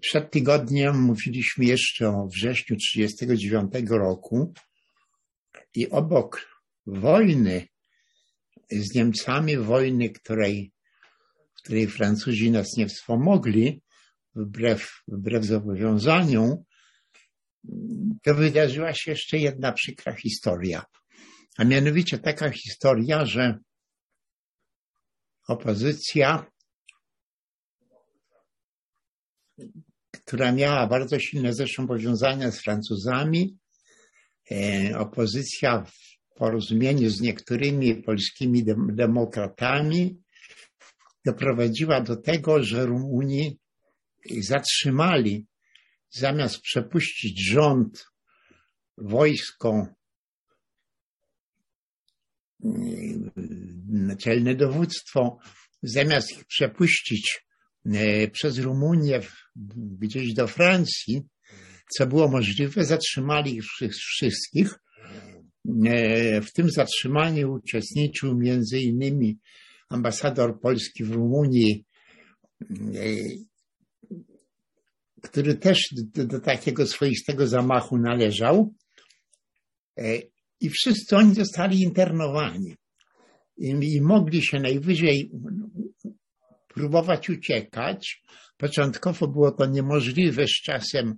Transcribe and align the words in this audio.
Przed 0.00 0.30
tygodniem 0.30 1.00
mówiliśmy 1.00 1.64
jeszcze 1.64 2.08
o 2.08 2.26
wrześniu 2.26 2.76
1939 2.76 3.90
roku 3.90 4.54
i 5.74 5.90
obok 5.90 6.46
wojny 6.86 7.68
z 8.70 8.94
Niemcami, 8.94 9.56
wojny, 9.56 10.10
której, 10.10 10.72
w 11.58 11.62
której 11.62 11.86
Francuzi 11.86 12.50
nas 12.50 12.76
nie 12.76 12.86
wspomogli, 12.86 13.82
wbrew, 14.34 15.02
wbrew 15.08 15.44
zobowiązaniom, 15.44 16.56
to 18.22 18.34
wydarzyła 18.34 18.94
się 18.94 19.10
jeszcze 19.10 19.38
jedna 19.38 19.72
przykra 19.72 20.14
historia. 20.14 20.84
A 21.58 21.64
mianowicie 21.64 22.18
taka 22.18 22.50
historia, 22.50 23.26
że 23.26 23.58
opozycja, 25.48 26.46
która 30.10 30.52
miała 30.52 30.86
bardzo 30.86 31.18
silne 31.18 31.54
zresztą 31.54 31.86
powiązania 31.86 32.50
z 32.50 32.62
Francuzami, 32.62 33.58
e, 34.50 34.98
opozycja 34.98 35.84
w 35.84 36.38
porozumieniu 36.38 37.10
z 37.10 37.20
niektórymi 37.20 38.02
polskimi 38.02 38.64
demokratami 38.92 40.20
doprowadziła 41.24 42.00
do 42.00 42.16
tego, 42.16 42.62
że 42.62 42.86
Rumuni 42.86 43.58
zatrzymali, 44.40 45.46
zamiast 46.10 46.60
przepuścić 46.60 47.50
rząd, 47.50 48.04
wojsko, 48.98 49.86
naczelne 53.88 54.54
dowództwo, 54.54 55.38
zamiast 55.82 56.32
ich 56.32 56.44
przepuścić 56.44 57.44
e, 57.86 58.28
przez 58.28 58.58
Rumunię 58.58 59.20
gdzieś 60.00 60.34
do 60.34 60.46
Francji, 60.46 61.22
co 61.96 62.06
było 62.06 62.28
możliwe, 62.28 62.84
zatrzymali 62.84 63.56
ich 63.56 63.64
wszystkich. 63.92 64.78
E, 65.86 66.40
w 66.40 66.52
tym 66.52 66.70
zatrzymaniu 66.70 67.52
uczestniczył 67.52 68.38
między 68.38 68.80
innymi 68.80 69.38
ambasador 69.88 70.60
Polski 70.60 71.04
w 71.04 71.10
Rumunii, 71.10 71.84
e, 72.60 72.66
który 75.22 75.54
też 75.54 75.88
do, 75.92 76.26
do 76.26 76.40
takiego 76.40 76.86
swoistego 76.86 77.46
zamachu 77.46 77.98
należał. 77.98 78.74
I 80.60 80.70
wszyscy 80.70 81.16
oni 81.16 81.34
zostali 81.34 81.80
internowani 81.80 82.74
i, 83.60 83.94
i 83.94 84.00
mogli 84.00 84.42
się 84.42 84.60
najwyżej 84.60 85.30
próbować 86.80 87.30
uciekać. 87.30 88.22
Początkowo 88.56 89.28
było 89.28 89.52
to 89.52 89.66
niemożliwe, 89.66 90.46
z 90.46 90.62
czasem 90.62 91.14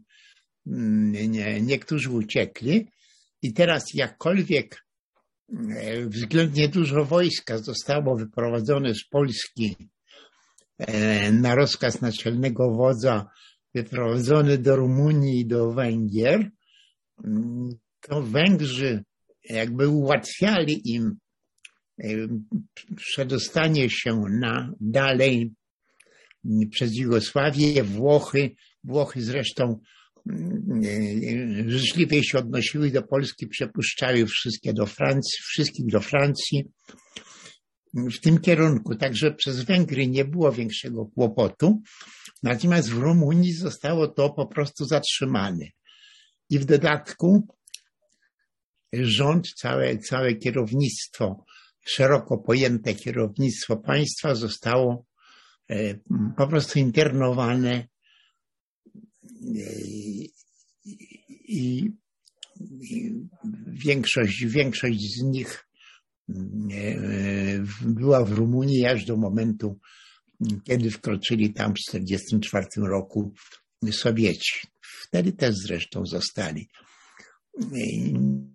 mm, 0.66 1.12
nie, 1.12 1.60
niektórzy 1.60 2.10
uciekli 2.10 2.88
i 3.42 3.52
teraz 3.52 3.84
jakkolwiek 3.94 4.84
e, 5.76 6.06
względnie 6.06 6.68
dużo 6.68 7.04
wojska 7.04 7.58
zostało 7.58 8.16
wyprowadzone 8.16 8.94
z 8.94 9.04
Polski 9.10 9.76
e, 10.78 11.32
na 11.32 11.54
rozkaz 11.54 12.00
naczelnego 12.00 12.70
wodza, 12.70 13.26
wyprowadzone 13.74 14.58
do 14.58 14.76
Rumunii 14.76 15.40
i 15.40 15.46
do 15.46 15.72
Węgier, 15.72 16.50
mm, 17.24 17.68
to 18.00 18.22
Węgrzy 18.22 19.04
jakby 19.44 19.88
ułatwiali 19.88 20.82
im 20.84 21.16
przedostanie 22.96 23.90
się 23.90 24.24
na 24.40 24.72
dalej 24.80 25.52
przez 26.70 26.96
Jugosławię, 26.96 27.82
Włochy. 27.82 28.50
Włochy 28.84 29.22
zresztą 29.22 29.80
e, 30.30 30.34
życzliwie 31.66 32.24
się 32.24 32.38
odnosiły 32.38 32.90
do 32.90 33.02
Polski, 33.02 33.46
przepuszczały 33.46 34.26
wszystkie 34.26 34.72
do 34.72 34.86
Francji, 34.86 35.38
wszystkich 35.42 35.86
do 35.86 36.00
Francji 36.00 36.64
w 37.94 38.20
tym 38.20 38.38
kierunku. 38.38 38.94
Także 38.94 39.34
przez 39.34 39.62
Węgry 39.62 40.06
nie 40.06 40.24
było 40.24 40.52
większego 40.52 41.06
kłopotu. 41.06 41.82
Natomiast 42.42 42.90
w 42.90 42.98
Rumunii 42.98 43.52
zostało 43.52 44.08
to 44.08 44.30
po 44.30 44.46
prostu 44.46 44.84
zatrzymane. 44.84 45.66
I 46.50 46.58
w 46.58 46.64
dodatku 46.64 47.46
rząd, 48.92 49.52
całe, 49.54 49.98
całe 49.98 50.34
kierownictwo, 50.34 51.44
szeroko 51.84 52.38
pojęte 52.38 52.94
kierownictwo 52.94 53.76
państwa 53.76 54.34
zostało 54.34 55.06
e, 55.70 55.94
po 56.36 56.46
prostu 56.46 56.78
internowane 56.78 57.72
e, 57.72 57.86
i, 61.30 61.90
większość, 63.66 64.44
większość 64.46 65.00
z 65.00 65.22
nich 65.22 65.68
e, 66.28 66.34
była 67.82 68.24
w 68.24 68.32
Rumunii 68.32 68.86
aż 68.86 69.04
do 69.04 69.16
momentu, 69.16 69.78
kiedy 70.64 70.90
wkroczyli 70.90 71.52
tam 71.52 71.72
w 71.72 71.78
1944 71.86 72.66
roku 72.76 73.32
Sowieci. 73.92 74.66
Wtedy 74.80 75.32
też 75.32 75.54
zresztą 75.54 76.06
zostali. 76.06 76.68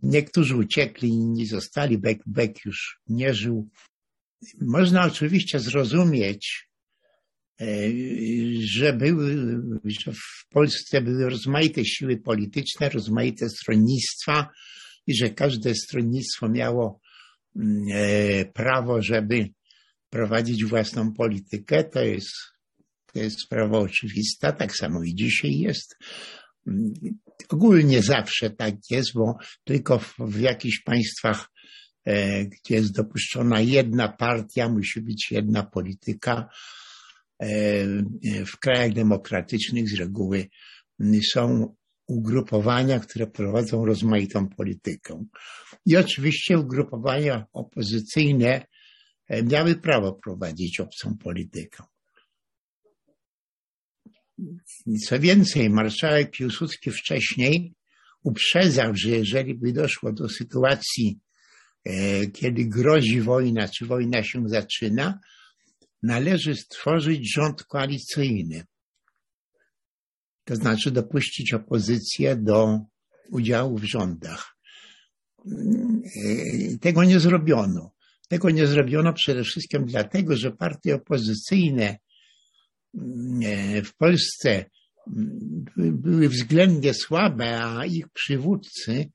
Niektórzy 0.04 0.56
uciekli, 0.56 1.10
inni 1.10 1.46
zostali. 1.46 1.98
Beck, 1.98 2.24
Beck 2.26 2.66
już 2.66 3.00
nie 3.08 3.34
żył. 3.34 3.70
Można 4.62 5.06
oczywiście 5.06 5.60
zrozumieć, 5.60 6.70
e, 7.62 7.66
że 8.60 8.94
były, 8.94 9.36
że 9.86 10.14
w 10.14 10.48
Polsce 10.50 11.02
były 11.02 11.30
rozmaite 11.30 11.86
siły 11.86 12.18
polityczne, 12.18 12.90
rozmaite 12.90 13.50
stronnictwa 13.50 14.50
i 15.08 15.16
że 15.16 15.30
każde 15.30 15.76
stronnictwo 15.76 16.50
miało 16.50 17.00
mm, 17.56 17.84
e, 17.92 18.46
prawo, 18.46 19.02
żeby 19.02 19.50
prowadzić 20.10 20.66
własną 20.66 21.14
politykę. 21.14 21.84
To 21.84 22.04
jest, 22.04 22.34
to 23.14 23.20
jest 23.20 23.42
sprawa 23.42 23.80
oczywista, 23.80 24.52
tak 24.52 24.76
samo 24.76 25.04
i 25.04 25.16
dzisiaj 25.16 25.52
jest. 25.52 25.96
Ogólnie 27.50 28.02
zawsze 28.02 28.50
tak 28.50 28.76
jest, 28.90 29.14
bo 29.14 29.38
tylko 29.64 30.00
w, 30.00 30.16
w 30.20 30.40
jakichś 30.40 30.82
państwach, 30.84 31.50
e, 32.06 32.46
gdzie 32.46 32.76
jest 32.76 32.96
dopuszczona 32.96 33.62
jedna 33.62 34.08
partia, 34.08 34.70
musi 34.70 35.02
być 35.02 35.32
jedna 35.32 35.64
polityka. 35.64 36.50
E, 37.40 37.48
w 38.46 38.58
krajach 38.60 38.94
demokratycznych 38.94 39.90
z 39.90 39.94
reguły 40.00 40.48
są 41.34 41.76
ugrupowania, 42.08 43.00
które 43.00 43.28
prowadzą 43.28 43.86
rozmaitą 43.86 44.50
politykę. 44.50 45.26
I 45.86 45.98
oczywiście 45.98 46.60
ugrupowania 46.60 47.46
opozycyjne 47.54 48.66
e, 49.28 49.44
miały 49.44 49.76
prawo 49.76 50.14
prowadzić 50.14 50.80
obcą 50.80 51.18
politykę. 51.18 51.84
Co 55.08 55.20
więcej, 55.20 55.70
marszałek 55.70 56.32
Piłsudski 56.32 56.92
wcześniej 56.92 57.74
uprzedzał, 58.24 58.96
że 58.96 59.10
jeżeli 59.10 59.56
by 59.56 59.74
doszło 59.74 60.14
do 60.14 60.30
sytuacji, 60.30 61.20
e, 61.86 62.28
kiedy 62.28 62.66
grozi 62.66 63.22
wojna, 63.22 63.68
czy 63.68 63.86
wojna 63.86 64.24
się 64.24 64.50
zaczyna, 64.50 65.20
należy 66.04 66.56
stworzyć 66.56 67.34
rząd 67.34 67.64
koalicyjny. 67.64 68.64
To 70.44 70.56
znaczy 70.56 70.92
dopuścić 70.92 71.54
opozycję 71.54 72.36
do 72.36 72.80
udziału 73.32 73.78
w 73.78 73.84
rządach. 73.84 74.58
E, 75.46 76.78
tego 76.82 77.04
nie 77.04 77.20
zrobiono. 77.20 77.92
Tego 78.30 78.50
nie 78.50 78.68
zrobiono 78.68 79.14
przede 79.14 79.44
wszystkim 79.44 79.86
dlatego, 79.86 80.36
że 80.36 80.52
partie 80.52 80.96
opozycyjne 80.96 81.98
w 83.84 83.94
Polsce 83.98 84.66
były 85.78 86.30
względnie 86.30 86.94
słabe, 86.94 87.64
a 87.64 87.86
ich 87.86 88.10
przywódcy 88.10 89.12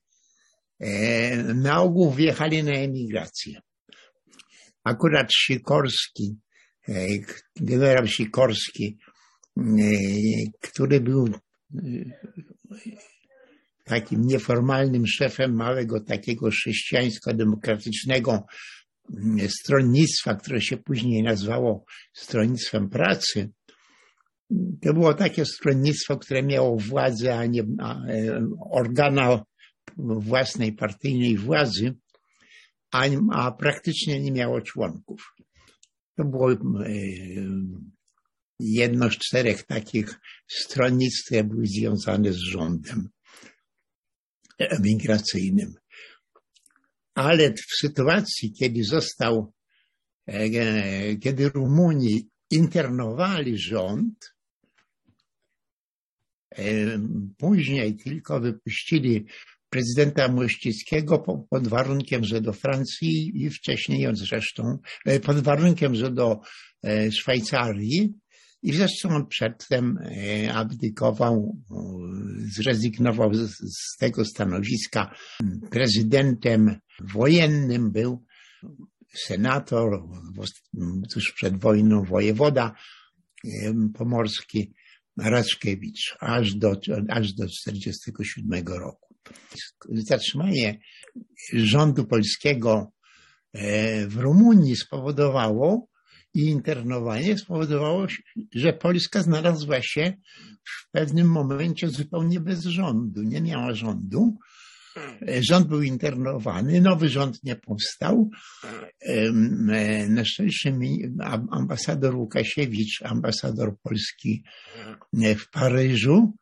e, 0.80 1.36
na 1.54 1.82
ogół 1.82 2.12
wjechali 2.12 2.62
na 2.62 2.72
emigrację. 2.72 3.60
Akurat 4.84 5.32
Sikorski, 5.34 6.36
e, 6.88 7.06
generał 7.56 8.06
Sikorski, 8.06 8.98
e, 9.56 9.62
który 10.60 11.00
był 11.00 11.28
takim 13.84 14.26
nieformalnym 14.26 15.06
szefem 15.06 15.54
małego 15.54 16.00
takiego 16.00 16.50
chrześcijańsko-demokratycznego 16.50 18.42
stronnictwa, 19.48 20.34
które 20.34 20.60
się 20.60 20.76
później 20.76 21.22
nazwało 21.22 21.84
Stronnictwem 22.14 22.88
Pracy, 22.88 23.50
to 24.82 24.94
było 24.94 25.14
takie 25.14 25.44
stronnictwo, 25.44 26.18
które 26.18 26.42
miało 26.42 26.76
władzę, 26.76 27.38
a 27.38 27.46
nie 27.46 27.64
organa 28.70 29.44
własnej 29.98 30.72
partyjnej 30.72 31.36
władzy, 31.36 31.94
a, 32.92 33.04
a 33.32 33.52
praktycznie 33.52 34.20
nie 34.20 34.32
miało 34.32 34.60
członków. 34.60 35.34
To 36.16 36.24
było 36.24 36.52
e, 36.52 36.56
jedno 38.60 39.10
z 39.10 39.18
czterech 39.18 39.62
takich 39.62 40.20
stronnictw, 40.48 41.24
które 41.26 41.44
były 41.44 41.66
związane 41.66 42.32
z 42.32 42.38
rządem 42.38 43.08
emigracyjnym. 44.58 45.74
Ale 47.14 47.52
w 47.52 47.76
sytuacji, 47.80 48.52
kiedy 48.52 48.84
został, 48.84 49.52
e, 50.26 51.16
kiedy 51.16 51.48
Rumuni 51.48 52.28
internowali 52.50 53.58
rząd, 53.58 54.31
później 57.38 57.96
tylko 57.96 58.40
wypuścili 58.40 59.26
prezydenta 59.70 60.28
Mościckiego 60.28 61.18
pod 61.50 61.68
warunkiem, 61.68 62.24
że 62.24 62.40
do 62.40 62.52
Francji 62.52 63.32
i 63.34 63.50
wcześniej 63.50 64.08
zresztą, 64.12 64.78
e, 65.06 65.20
pod 65.20 65.40
warunkiem, 65.40 65.94
że 65.94 66.10
do 66.10 66.40
Szwajcarii 67.10 68.14
i 68.62 68.72
zresztą 68.72 69.08
on 69.08 69.26
przedtem 69.26 69.98
abdykował, 70.54 71.56
zrezygnował 72.56 73.34
z, 73.34 73.50
z 73.58 73.96
tego 73.98 74.24
stanowiska. 74.24 75.14
Prezydentem 75.70 76.76
wojennym 77.00 77.92
był 77.92 78.24
senator, 79.14 80.02
tuż 81.14 81.32
przed 81.32 81.60
wojną 81.60 82.04
wojewoda 82.04 82.74
pomorski 83.94 84.72
Raczkiewicz, 85.16 86.16
aż 86.20 86.54
do, 86.54 86.70
aż 87.08 87.32
do 87.32 87.46
1947 87.46 88.66
roku. 88.66 89.14
Zatrzymanie 89.88 90.78
rządu 91.52 92.04
polskiego 92.04 92.92
e, 93.52 94.06
w 94.06 94.16
Rumunii 94.16 94.76
spowodowało 94.76 95.88
i 96.34 96.40
internowanie 96.40 97.38
spowodowało, 97.38 98.06
że 98.54 98.72
Polska 98.72 99.22
znalazła 99.22 99.82
się 99.82 100.12
w 100.64 100.90
pewnym 100.90 101.26
momencie 101.26 101.88
zupełnie 101.88 102.40
bez 102.40 102.64
rządu. 102.64 103.22
Nie 103.22 103.40
miała 103.40 103.74
rządu. 103.74 104.38
Rząd 105.50 105.68
był 105.68 105.82
internowany, 105.82 106.80
nowy 106.80 107.08
rząd 107.08 107.44
nie 107.44 107.56
powstał. 107.56 108.30
Na 110.08 110.24
szczęście 110.24 110.78
ambasador 111.50 112.16
Łukasiewicz, 112.16 113.02
ambasador 113.02 113.76
Polski 113.82 114.44
w 115.12 115.50
Paryżu, 115.50 116.34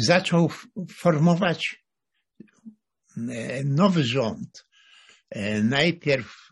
zaczął 0.00 0.50
formować 0.90 1.84
nowy 3.64 4.04
rząd. 4.04 4.66
Najpierw 5.62 6.48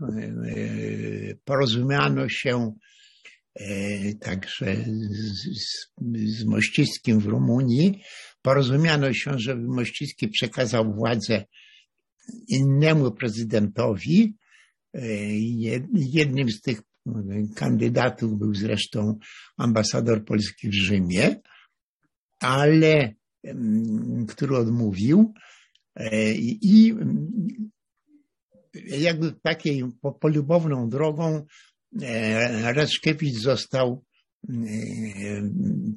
porozumiano 1.44 2.28
się 2.28 2.72
także 4.20 4.76
z, 5.10 6.40
z 6.40 6.44
Mościckim 6.44 7.20
w 7.20 7.26
Rumunii, 7.26 8.02
porozumiano 8.44 9.12
się, 9.12 9.38
żeby 9.38 9.62
Mościcki 9.62 10.28
przekazał 10.28 10.94
władzę 10.94 11.44
innemu 12.48 13.12
prezydentowi. 13.12 14.36
Jednym 15.92 16.50
z 16.50 16.60
tych 16.60 16.82
kandydatów 17.54 18.38
był 18.38 18.54
zresztą 18.54 19.18
ambasador 19.56 20.24
polski 20.24 20.68
w 20.68 20.74
Rzymie, 20.74 21.40
ale 22.40 23.14
który 24.28 24.56
odmówił 24.56 25.34
i 26.62 26.94
jakby 28.84 29.32
takiej 29.32 29.84
polubowną 30.20 30.88
drogą 30.88 31.46
Raczkiewicz 32.62 33.34
został 33.34 34.04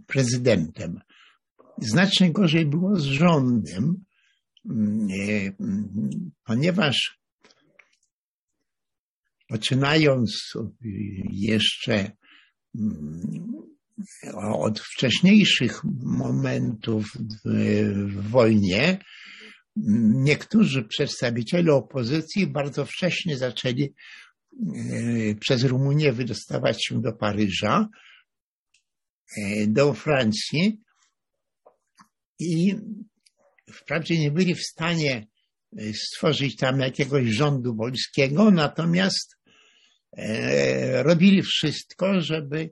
prezydentem. 0.07 1.00
Znacznie 1.81 2.31
gorzej 2.31 2.65
było 2.65 2.95
z 2.95 3.03
rządem, 3.03 4.03
ponieważ 6.45 7.19
poczynając 9.47 10.53
jeszcze 11.31 12.12
od 14.35 14.79
wcześniejszych 14.79 15.81
momentów 16.03 17.06
w 17.45 18.29
wojnie, 18.29 19.00
niektórzy 20.13 20.83
przedstawiciele 20.83 21.74
opozycji 21.74 22.47
bardzo 22.47 22.85
wcześnie 22.85 23.38
zaczęli 23.38 23.94
przez 25.39 25.63
Rumunię 25.63 26.13
wydostawać 26.13 26.85
się 26.85 27.01
do 27.01 27.13
Paryża, 27.13 27.88
do 29.68 29.94
Francji, 29.94 30.81
i 32.39 32.75
wprawdzie 33.74 34.19
nie 34.19 34.31
byli 34.31 34.56
w 34.56 34.63
stanie 34.63 35.28
e, 35.78 35.94
stworzyć 35.94 36.56
tam 36.56 36.80
jakiegoś 36.80 37.28
rządu 37.28 37.75
polskiego, 37.75 38.51
natomiast 38.51 39.36
e, 40.18 41.04
robili 41.04 41.44
wszystko, 41.44 42.22
żeby 42.22 42.69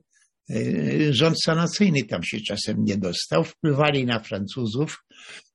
e, 0.50 1.14
rząd 1.14 1.42
sanacyjny 1.42 2.04
tam 2.04 2.24
się 2.24 2.38
czasem 2.48 2.84
nie 2.84 2.98
dostał. 2.98 3.44
Wpływali 3.44 4.06
na 4.06 4.20
Francuzów, 4.20 5.04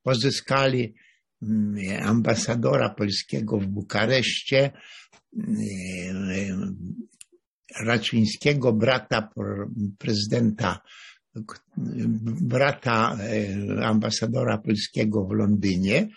pozyskali 0.03 0.93
mm, 1.41 2.03
ambasadora 2.03 2.89
polskiego 2.89 3.57
w 3.57 3.65
Bukareszcie, 3.65 4.71
Raczyńskiego, 7.79 8.73
brata 8.73 9.29
prezydenta 9.97 10.79
brata 12.41 13.17
e, 13.19 13.85
ambasadora 13.85 14.57
polskiego 14.57 15.25
w 15.25 15.31
Londynie, 15.31 15.97
e, 15.97 16.07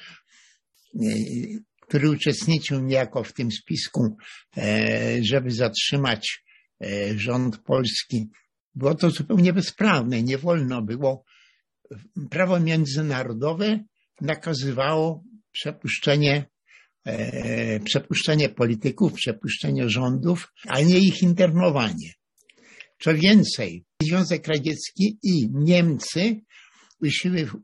który 1.80 2.10
uczestniczył 2.10 2.80
niejako 2.80 3.24
w 3.24 3.32
tym 3.32 3.52
spisku, 3.52 4.16
e, 4.56 5.18
żeby 5.22 5.50
zatrzymać 5.50 6.44
rząd 7.16 7.58
polski. 7.58 8.28
Było 8.74 8.94
to 8.94 9.10
zupełnie 9.10 9.52
bezprawne, 9.52 10.22
nie 10.22 10.38
wolno 10.38 10.82
było. 10.82 11.24
Prawo 12.30 12.60
międzynarodowe 12.60 13.80
nakazywało 14.20 15.24
przepuszczenie, 15.52 16.46
przepuszczenie 17.84 18.48
polityków, 18.48 19.12
przepuszczenie 19.12 19.88
rządów, 19.88 20.52
a 20.68 20.80
nie 20.80 20.98
ich 20.98 21.22
internowanie. 21.22 22.12
Co 23.00 23.14
więcej, 23.14 23.84
Związek 24.02 24.46
Radziecki 24.48 25.18
i 25.22 25.48
Niemcy 25.52 26.40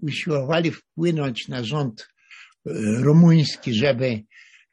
usiłowali 0.03 0.71
wpłynąć 0.71 1.49
na 1.49 1.65
rząd 1.65 2.01
e, 2.01 2.73
rumuński, 3.03 3.75
żeby 3.75 4.23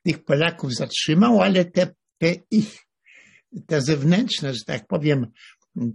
tych 0.03 0.23
Polaków 0.23 0.73
zatrzymał, 0.73 1.41
ale 1.41 1.65
te, 1.65 1.95
te 2.17 2.33
ich, 2.51 2.77
te 3.67 3.81
zewnętrzne, 3.81 4.53
że 4.53 4.59
tak 4.65 4.87
powiem, 4.87 5.27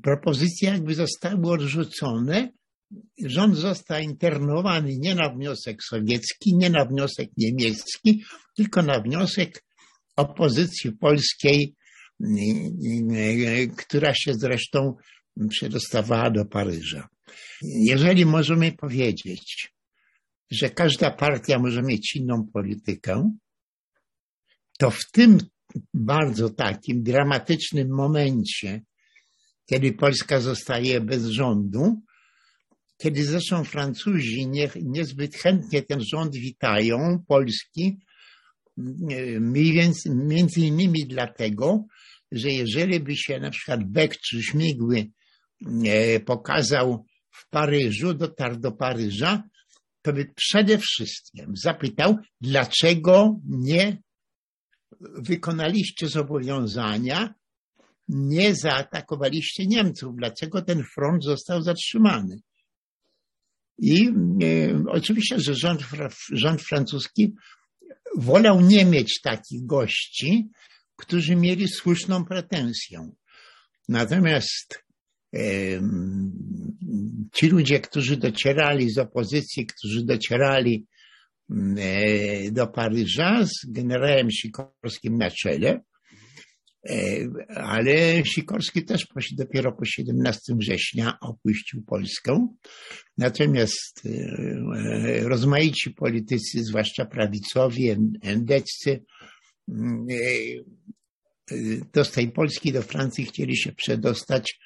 propozycje 0.02 0.71
jakby 0.71 0.95
zostały 0.95 1.52
odrzucone. 1.52 2.52
Rząd 3.25 3.57
został 3.57 4.02
internowany 4.02 4.97
nie 4.99 5.14
na 5.14 5.28
wniosek 5.28 5.83
sowiecki, 5.85 6.57
nie 6.57 6.71
na 6.71 6.85
wniosek 6.85 7.28
niemiecki, 7.37 8.25
tylko 8.57 8.83
na 8.83 9.00
wniosek 9.00 9.64
opozycji 10.16 10.92
polskiej, 10.92 11.75
która 13.76 14.14
się 14.14 14.35
zresztą 14.35 14.95
przedostawała 15.49 16.31
do 16.31 16.45
Paryża. 16.45 17.09
Jeżeli 17.62 18.26
możemy 18.26 18.73
powiedzieć, 18.73 19.73
że 20.50 20.71
każda 20.71 21.11
partia 21.11 21.59
może 21.59 21.83
mieć 21.83 22.17
inną 22.17 22.47
politykę, 22.52 23.33
to 24.79 24.91
w 24.91 25.00
tym 25.12 25.38
bardzo 25.95 26.50
takim 26.50 27.02
dramatycznym 27.02 27.88
momencie, 27.88 28.83
kiedy 29.67 29.93
Polska 29.93 30.41
zostaje 30.41 31.00
bez 31.00 31.26
rządu, 31.26 32.02
kiedy 32.99 33.25
zresztą 33.25 33.64
Francuzi 33.64 34.49
nie, 34.49 34.71
niezbyt 34.83 35.37
chętnie 35.37 35.83
ten 35.83 36.00
rząd 36.00 36.35
witają, 36.35 37.25
Polski, 37.29 37.99
mniej 39.41 39.73
więcej, 39.73 40.12
między 40.14 40.61
innymi 40.61 41.07
dlatego, 41.07 41.85
że 42.32 42.50
jeżeli 42.50 43.00
by 43.00 43.16
się 43.16 43.40
na 43.40 43.50
przykład 43.50 43.84
Beck 43.84 44.20
czy 44.20 44.42
Śmigły 44.42 45.06
E, 45.86 46.20
pokazał 46.20 47.04
w 47.30 47.48
Paryżu, 47.50 48.14
dotarł 48.14 48.56
do 48.56 48.72
Paryża, 48.72 49.42
to 50.02 50.12
by 50.12 50.32
przede 50.36 50.78
wszystkim 50.78 51.52
zapytał, 51.56 52.16
dlaczego 52.40 53.40
nie 53.48 54.02
wykonaliście 55.00 56.08
zobowiązania, 56.08 57.34
nie 58.08 58.54
zaatakowaliście 58.54 59.66
Niemców, 59.66 60.16
dlaczego 60.16 60.62
ten 60.62 60.84
front 60.94 61.24
został 61.24 61.62
zatrzymany. 61.62 62.36
I 63.78 64.08
e, 64.08 64.84
oczywiście, 64.88 65.40
że 65.40 65.54
rząd, 65.54 65.82
rząd 66.32 66.62
francuski 66.62 67.34
wolał 68.16 68.60
nie 68.60 68.84
mieć 68.84 69.20
takich 69.20 69.66
gości, 69.66 70.48
którzy 70.96 71.37
mieli 71.37 71.68
słuszną 71.68 72.25
pretensję. 72.25 73.11
Natomiast 73.88 74.84
ci 77.34 77.49
ludzie, 77.49 77.80
którzy 77.80 78.16
docierali 78.16 78.90
z 78.90 78.99
opozycji, 78.99 79.66
którzy 79.66 80.04
docierali 80.04 80.87
do 82.52 82.66
Paryża 82.66 83.46
z 83.46 83.72
generałem 83.72 84.30
Sikorskim 84.30 85.18
na 85.18 85.30
czele, 85.30 85.80
ale 87.49 88.25
Sikorski 88.25 88.84
też 88.84 89.06
dopiero 89.32 89.72
po 89.72 89.84
17 89.84 90.54
września 90.56 91.18
opuścił 91.20 91.82
Polskę. 91.82 92.49
Natomiast 93.18 94.02
rozmaici 95.22 95.90
politycy, 95.90 96.64
zwłaszcza 96.64 97.04
prawicowi, 97.04 97.90
endeccy, 98.22 99.04
do 101.95 102.04
z 102.04 102.11
tej 102.11 102.33
Polski 102.33 102.73
do 102.73 102.83
Francji 102.83 103.25
chcieli 103.25 103.57
się 103.57 103.73
przedostać 103.73 104.59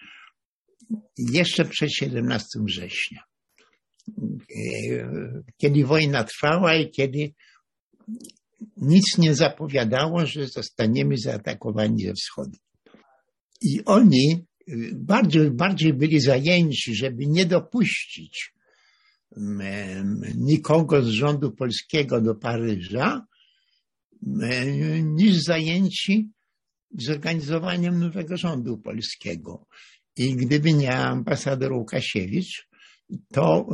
jeszcze 1.18 1.64
przed 1.64 1.90
17 1.92 2.46
września. 2.66 3.22
Kiedy 5.56 5.84
wojna 5.84 6.24
trwała 6.24 6.74
i 6.74 6.90
kiedy 6.90 7.32
nic 8.76 9.18
nie 9.18 9.34
zapowiadało, 9.34 10.26
że 10.26 10.46
zostaniemy 10.46 11.18
zaatakowani 11.18 12.04
ze 12.04 12.12
wschodu. 12.12 12.58
I 13.62 13.84
oni 13.84 14.44
bardziej, 14.92 15.50
bardziej 15.50 15.94
byli 15.94 16.20
zajęci, 16.20 16.94
żeby 16.94 17.26
nie 17.26 17.46
dopuścić 17.46 18.52
nikogo 20.36 21.02
z 21.02 21.08
rządu 21.08 21.52
polskiego 21.52 22.20
do 22.20 22.34
Paryża, 22.34 23.26
niż 25.02 25.36
zajęci 25.42 26.30
zorganizowaniem 26.98 27.98
nowego 27.98 28.36
rządu 28.36 28.78
polskiego. 28.78 29.66
I 30.16 30.36
gdyby 30.36 30.72
nie 30.72 30.96
ambasador 30.96 31.72
Łukasiewicz, 31.72 32.68
to 33.32 33.66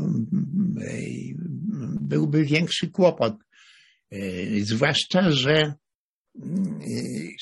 byłby 2.00 2.44
większy 2.44 2.90
kłopot. 2.90 3.34
Zwłaszcza, 4.62 5.30
że 5.30 5.74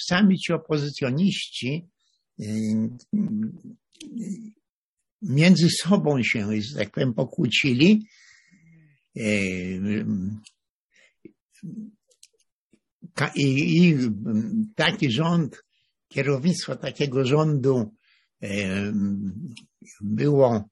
sami 0.09 0.39
ci 0.39 0.53
opozycjoniści 0.53 1.89
między 5.23 5.69
sobą 5.71 6.23
się, 6.23 6.63
że 6.63 6.79
tak 6.79 6.91
powiem, 6.91 7.15
pokłócili. 7.15 8.07
I, 13.35 13.77
i 13.77 13.99
taki 14.75 15.11
rząd, 15.11 15.63
kierownictwo 16.09 16.77
takiego 16.77 17.25
rządu 17.25 17.95
było 20.01 20.65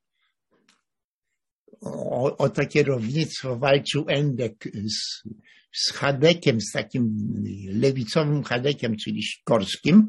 o, 1.80 2.36
o 2.36 2.48
to 2.48 2.66
kierownictwo 2.66 3.56
walczył 3.56 4.04
Endek 4.08 4.64
z, 4.74 5.28
z 5.72 5.92
Hadekiem, 5.92 6.60
z 6.60 6.72
takim 6.72 7.32
lewicowym 7.72 8.42
Hadekiem, 8.44 8.96
czyli 8.96 9.22
Sikorskim, 9.22 10.06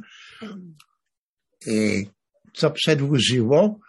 co 2.53 2.71
przedłużyło 2.71 3.79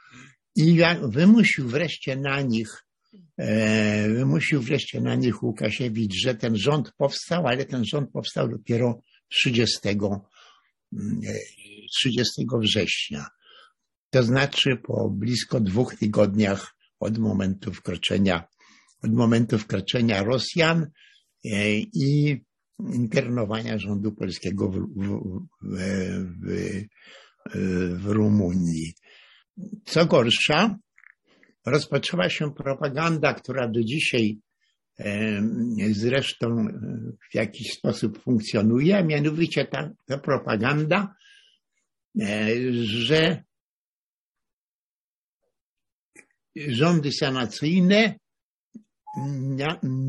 i 0.56 0.80
wymusił 1.02 1.68
wreszcie 1.68 2.16
na 2.16 2.40
nich 2.40 2.85
wymusił 4.09 4.62
wreszcie 4.62 5.00
na 5.00 5.14
nich 5.14 5.42
Łukasiewicz, 5.42 6.14
że 6.14 6.35
ten 6.35 6.56
rząd 6.56 6.92
powstał, 6.97 7.47
ale 7.47 7.64
ten 7.64 7.85
rząd 7.85 8.11
powstał 8.11 8.49
dopiero 8.49 9.00
30, 9.28 9.78
30 11.99 12.47
września. 12.61 13.26
To 14.11 14.23
znaczy 14.23 14.76
po 14.76 15.11
blisko 15.11 15.61
dwóch 15.61 15.94
tygodniach 15.94 16.76
od 17.00 17.18
momentu 17.18 17.73
wkroczenia, 17.73 18.44
od 19.02 19.12
momentu 19.12 19.59
wkroczenia 19.59 20.23
Rosjan 20.23 20.87
i 21.94 22.37
internowania 22.94 23.78
rządu 23.78 24.12
polskiego 24.12 24.68
w, 24.68 24.78
w, 25.62 25.78
w, 26.42 26.87
w 28.02 28.06
Rumunii. 28.06 28.94
Co 29.85 30.06
gorsza, 30.06 30.78
rozpoczęła 31.67 32.29
się 32.31 32.55
propaganda, 32.55 33.35
która 33.35 33.69
do 33.69 33.85
dzisiaj 33.85 34.38
zresztą 35.90 36.67
w 37.31 37.35
jakiś 37.35 37.73
sposób 37.73 38.23
funkcjonuje, 38.23 38.99
a 38.99 39.02
mianowicie 39.02 39.64
ta, 39.64 39.90
ta 40.07 40.19
propaganda, 40.19 41.14
że 42.73 43.45
rządy 46.57 47.12
sanacyjne 47.12 48.14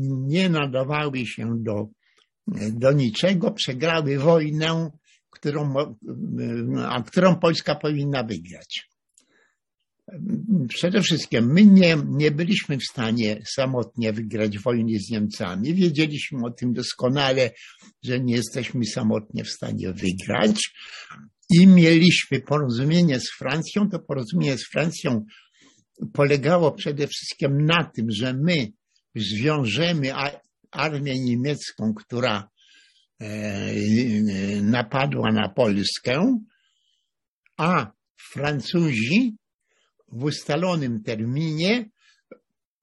nie 0.04 0.48
nadawały 0.48 1.26
się 1.26 1.62
do, 1.62 1.88
do 2.70 2.92
niczego, 2.92 3.50
przegrały 3.50 4.18
wojnę, 4.18 4.90
którą, 5.30 5.74
a 6.88 7.02
którą 7.02 7.38
Polska 7.38 7.74
powinna 7.74 8.22
wygrać. 8.22 8.91
Przede 10.68 11.02
wszystkim 11.02 11.52
my 11.52 11.66
nie, 11.66 11.96
nie 12.08 12.30
byliśmy 12.30 12.78
w 12.78 12.84
stanie 12.90 13.42
samotnie 13.56 14.12
wygrać 14.12 14.58
wojny 14.58 14.98
z 14.98 15.10
Niemcami. 15.10 15.74
Wiedzieliśmy 15.74 16.38
o 16.46 16.50
tym 16.50 16.72
doskonale, 16.72 17.50
że 18.02 18.20
nie 18.20 18.34
jesteśmy 18.34 18.84
samotnie 18.84 19.44
w 19.44 19.50
stanie 19.50 19.92
wygrać 19.92 20.74
i 21.50 21.66
mieliśmy 21.66 22.40
porozumienie 22.40 23.20
z 23.20 23.30
Francją. 23.38 23.88
To 23.88 23.98
porozumienie 23.98 24.58
z 24.58 24.68
Francją 24.72 25.24
polegało 26.12 26.72
przede 26.72 27.06
wszystkim 27.08 27.64
na 27.64 27.90
tym, 27.94 28.06
że 28.10 28.34
my 28.34 28.66
zwiążemy 29.14 30.12
armię 30.70 31.18
niemiecką, 31.18 31.94
która 31.94 32.48
napadła 34.62 35.32
na 35.32 35.48
Polskę, 35.48 36.38
a 37.56 37.92
Francuzi 38.32 39.36
w 40.12 40.24
ustalonym 40.24 41.02
terminie 41.02 41.90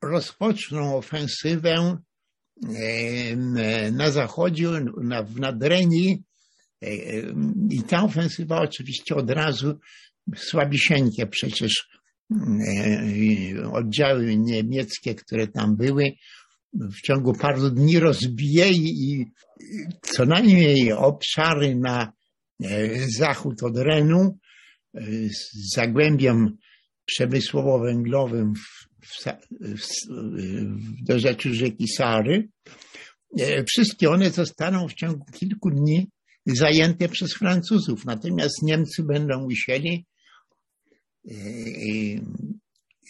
rozpoczną 0.02 0.98
ofensywę 0.98 1.98
na 3.92 4.12
zachodzie, 4.12 4.68
na, 5.02 5.24
w 5.24 5.40
Nadrenii. 5.40 6.24
I 7.70 7.84
ta 7.84 8.04
ofensywa 8.04 8.62
oczywiście 8.62 9.16
od 9.16 9.30
razu 9.30 9.80
słabisieńkie 10.36 11.28
przecież 11.28 11.90
oddziały 13.72 14.38
niemieckie, 14.38 15.16
które 15.16 15.48
tam 15.48 15.76
były, 15.76 16.12
w 16.74 17.02
ciągu 17.02 17.34
paru 17.34 17.70
dni 17.70 18.00
rozbijeli 18.00 19.12
i 19.12 19.26
co 20.02 20.26
najmniej 20.26 20.94
obszary 20.94 21.76
na 21.76 22.14
zachód 23.18 23.64
od 23.64 23.78
Renu 23.78 24.38
z 25.30 25.74
zagłębiem 25.76 26.58
przemysłowo-węglowym 27.10 28.54
w, 28.56 28.89
w, 29.01 29.25
w, 29.62 31.04
do 31.04 31.20
rzeczy 31.20 31.54
rzeki 31.54 31.88
Sary. 31.88 32.50
Wszystkie 33.68 34.10
one 34.10 34.30
zostaną 34.30 34.88
w 34.88 34.94
ciągu 34.94 35.25
kilku 35.25 35.72
dni 35.72 36.10
zajęte 36.46 37.10
przez 37.10 37.34
Francuzów. 37.34 38.06
Natomiast 38.06 38.62
Niemcy 38.63 39.04
będą 39.04 39.42
musieli 39.42 40.06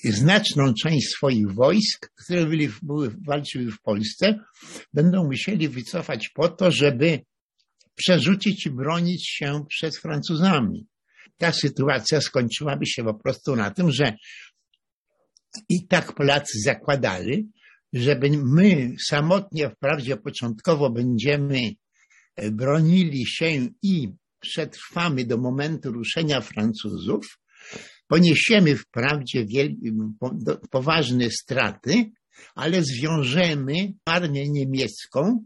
znaczną 0.03 0.73
część 0.73 1.07
swoich 1.07 1.53
wojsk, 1.53 2.11
które 2.25 2.45
byli, 2.45 2.69
były, 2.81 3.15
walczyły 3.27 3.71
w 3.71 3.81
Polsce, 3.81 4.39
będą 4.93 5.25
musieli 5.25 5.69
wycofać 5.69 6.29
po 6.29 6.49
to, 6.49 6.71
żeby 6.71 7.19
przerzucić 7.95 8.65
i 8.65 8.69
bronić 8.69 9.29
się 9.29 9.65
przed 9.69 9.97
Francuzami. 9.97 10.87
Ta 11.39 11.51
sytuacja 11.51 12.21
skończyłaby 12.21 12.85
się 12.85 13.03
po 13.03 13.13
prostu 13.13 13.55
na 13.55 13.71
tym, 13.71 13.91
że 13.91 14.13
i 15.69 15.87
tak 15.87 16.13
Polacy 16.13 16.59
zakładali, 16.65 17.49
że 17.93 18.19
my 18.43 18.95
samotnie 19.09 19.69
wprawdzie 19.69 20.17
początkowo 20.17 20.89
będziemy 20.89 21.71
bronili 22.51 23.27
się 23.27 23.67
i 23.83 24.09
przetrwamy 24.39 25.25
do 25.25 25.37
momentu 25.37 25.91
ruszenia 25.91 26.41
Francuzów, 26.41 27.25
poniesiemy 28.07 28.75
wprawdzie 28.75 29.45
poważne 30.71 31.29
straty, 31.29 32.11
ale 32.55 32.83
zwiążemy 32.83 33.73
armię 34.05 34.49
niemiecką 34.49 35.45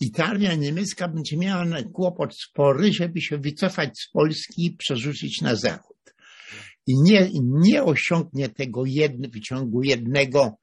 i 0.00 0.10
ta 0.10 0.24
armia 0.24 0.54
niemiecka 0.54 1.08
będzie 1.08 1.36
miała 1.36 1.64
kłopot 1.92 2.36
spory, 2.38 2.92
żeby 2.92 3.20
się 3.20 3.38
wycofać 3.38 3.90
z 3.98 4.10
Polski 4.10 4.66
i 4.66 4.76
przerzucić 4.76 5.40
na 5.40 5.54
zachód. 5.54 5.96
I 6.86 7.02
nie, 7.02 7.30
nie 7.42 7.82
osiągnie 7.82 8.48
tego 8.48 8.82
jedno, 8.86 9.28
w 9.28 9.40
ciągu 9.40 9.82
jednego 9.82 10.56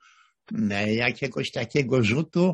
jakiegoś 0.87 1.51
takiego 1.51 2.03
rzutu. 2.03 2.53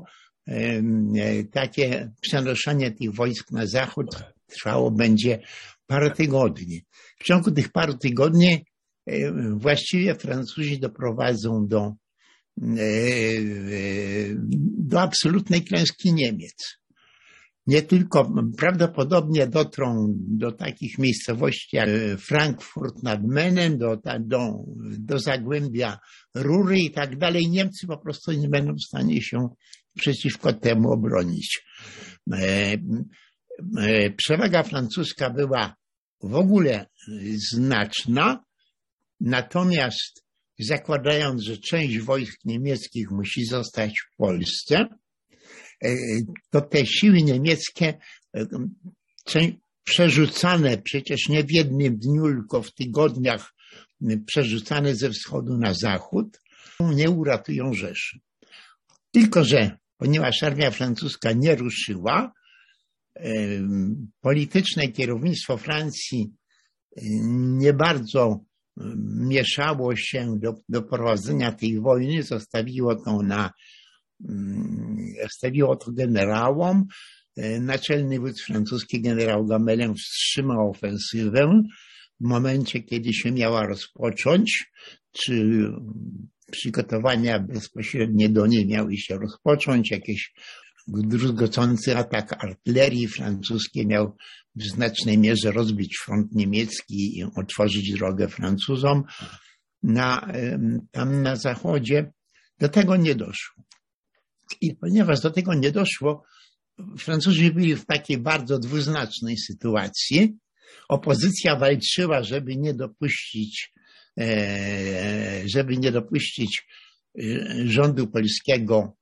Takie 1.52 2.12
przenoszenie 2.22 2.92
tych 2.92 3.16
wojsk 3.16 3.52
na 3.52 3.66
zachód 3.66 4.08
trwało 4.48 4.92
będzie 4.92 5.40
parę 5.88 6.12
tygodni. 6.12 6.82
W 7.20 7.24
ciągu 7.24 7.52
tych 7.52 7.72
paru 7.72 7.94
tygodni 7.98 8.66
właściwie 9.54 10.16
Francuzi 10.16 10.80
doprowadzą 10.80 11.68
do, 11.68 11.94
do 14.78 15.02
absolutnej 15.02 15.64
klęski 15.64 16.14
Niemiec 16.14 16.80
nie 17.70 17.82
tylko 17.82 18.34
prawdopodobnie 18.58 19.48
dotrą 19.48 20.14
do 20.18 20.52
takich 20.52 20.98
miejscowości 20.98 21.76
jak 21.76 21.90
Frankfurt 22.18 23.04
nad 23.04 23.24
Menem, 23.24 23.78
do, 23.78 23.98
do, 24.20 24.54
do 25.00 25.20
Zagłębia 25.20 26.00
Rury 26.36 26.80
i 26.80 26.92
tak 26.92 27.18
dalej. 27.18 27.50
Niemcy 27.50 27.88
po 27.88 27.98
prostu 27.98 28.32
nie 28.32 28.50
będą 28.50 28.74
w 28.74 28.84
stanie 28.84 29.22
się 29.22 29.50
przeciwko 29.98 30.54
temu 30.54 30.92
obronić. 30.92 31.66
E, 32.34 32.78
e, 33.78 34.10
przewaga 34.10 34.64
francuska 34.64 35.30
była 35.30 35.76
w 36.24 36.36
ogóle 36.36 36.86
znaczna, 37.52 38.44
natomiast 39.20 40.26
zakładając, 40.60 41.42
że 41.42 41.58
część 41.58 42.00
wojsk 42.00 42.40
niemieckich 42.46 43.12
musi 43.12 43.46
zostać 43.46 43.92
w 44.02 44.18
Polsce, 44.18 44.86
E, 45.84 45.96
to 46.50 46.62
te 46.62 46.86
siły 46.86 47.24
niemieckie 47.24 47.94
e, 48.36 48.46
przerzucane 49.84 50.78
przecież 50.78 51.30
nie 51.30 51.44
w 51.44 51.52
jednym 51.52 51.98
dniu, 51.98 52.24
tylko 52.24 52.64
w 52.64 52.74
tygodniach 52.74 53.54
przerzucane 54.26 54.96
ze 54.96 55.10
wschodu 55.10 55.58
na 55.58 55.74
zachód, 55.74 56.40
nie 56.80 57.10
uratują 57.10 57.74
Rzeszy. 57.74 58.20
Tylko, 59.12 59.44
że 59.44 59.78
ponieważ 59.98 60.44
armia 60.44 60.72
francuska 60.72 61.32
nie 61.32 61.56
ruszyła, 61.56 62.34
e, 63.16 63.32
polityczne 64.22 64.88
kierownictwo 64.88 65.58
Francji 65.58 66.34
nie 67.32 67.74
bardzo 67.74 68.40
mieszało 69.06 69.96
się 69.96 70.40
do, 70.40 70.54
do 70.70 70.82
prowadzenia 70.82 71.52
tej 71.52 71.80
wojny, 71.80 72.24
zostawiło 72.24 72.96
to 72.96 73.22
na 73.22 73.52
stawiło 75.30 75.76
to 75.76 75.92
generałom. 75.92 76.86
E, 77.38 77.60
naczelny 77.60 78.20
wódz 78.20 78.42
francuski 78.42 79.02
generał 79.02 79.46
Gamelin 79.46 79.94
wstrzymał 79.96 80.70
ofensywę 80.70 81.64
w 82.22 82.28
momencie, 82.28 82.84
kiedy 82.84 83.14
się 83.14 83.32
miała 83.32 83.66
rozpocząć, 83.66 84.72
czy 85.12 85.64
przygotowania 86.52 87.40
bezpośrednie 87.40 88.30
do 88.30 88.48
niej 88.48 88.68
miały 88.68 88.98
się 88.98 89.18
rozpocząć, 89.18 89.92
jakieś 89.92 90.34
druzgocący 90.88 91.98
atak 91.98 92.46
artylerii 92.46 93.08
francuskiej 93.08 93.88
miał 93.88 94.16
w 94.60 94.64
znacznej 94.64 95.18
mierze 95.18 95.52
rozbić 95.52 95.98
front 96.06 96.32
niemiecki 96.32 97.18
i 97.18 97.24
otworzyć 97.36 97.92
drogę 97.92 98.28
Francuzom 98.28 99.04
na, 99.84 100.32
tam 100.92 101.22
na 101.22 101.36
zachodzie. 101.36 102.12
Do 102.60 102.70
tego 102.70 102.96
nie 102.96 103.16
doszło. 103.16 103.64
I 104.62 104.76
ponieważ 104.76 105.20
do 105.20 105.32
tego 105.32 105.54
nie 105.54 105.72
doszło, 105.72 106.24
Francuzi 106.98 107.52
byli 107.52 107.76
w 107.76 107.86
takiej 107.86 108.18
bardzo 108.18 108.60
dwuznacznej 108.60 109.38
sytuacji. 109.38 110.38
Opozycja 110.90 111.56
walczyła, 111.56 112.24
żeby 112.24 112.56
nie 112.56 112.74
dopuścić, 112.74 113.74
e, 114.20 115.44
żeby 115.46 115.78
nie 115.78 115.92
dopuścić 115.92 116.68
e, 117.20 117.68
rządu 117.68 118.08
polskiego, 118.08 118.98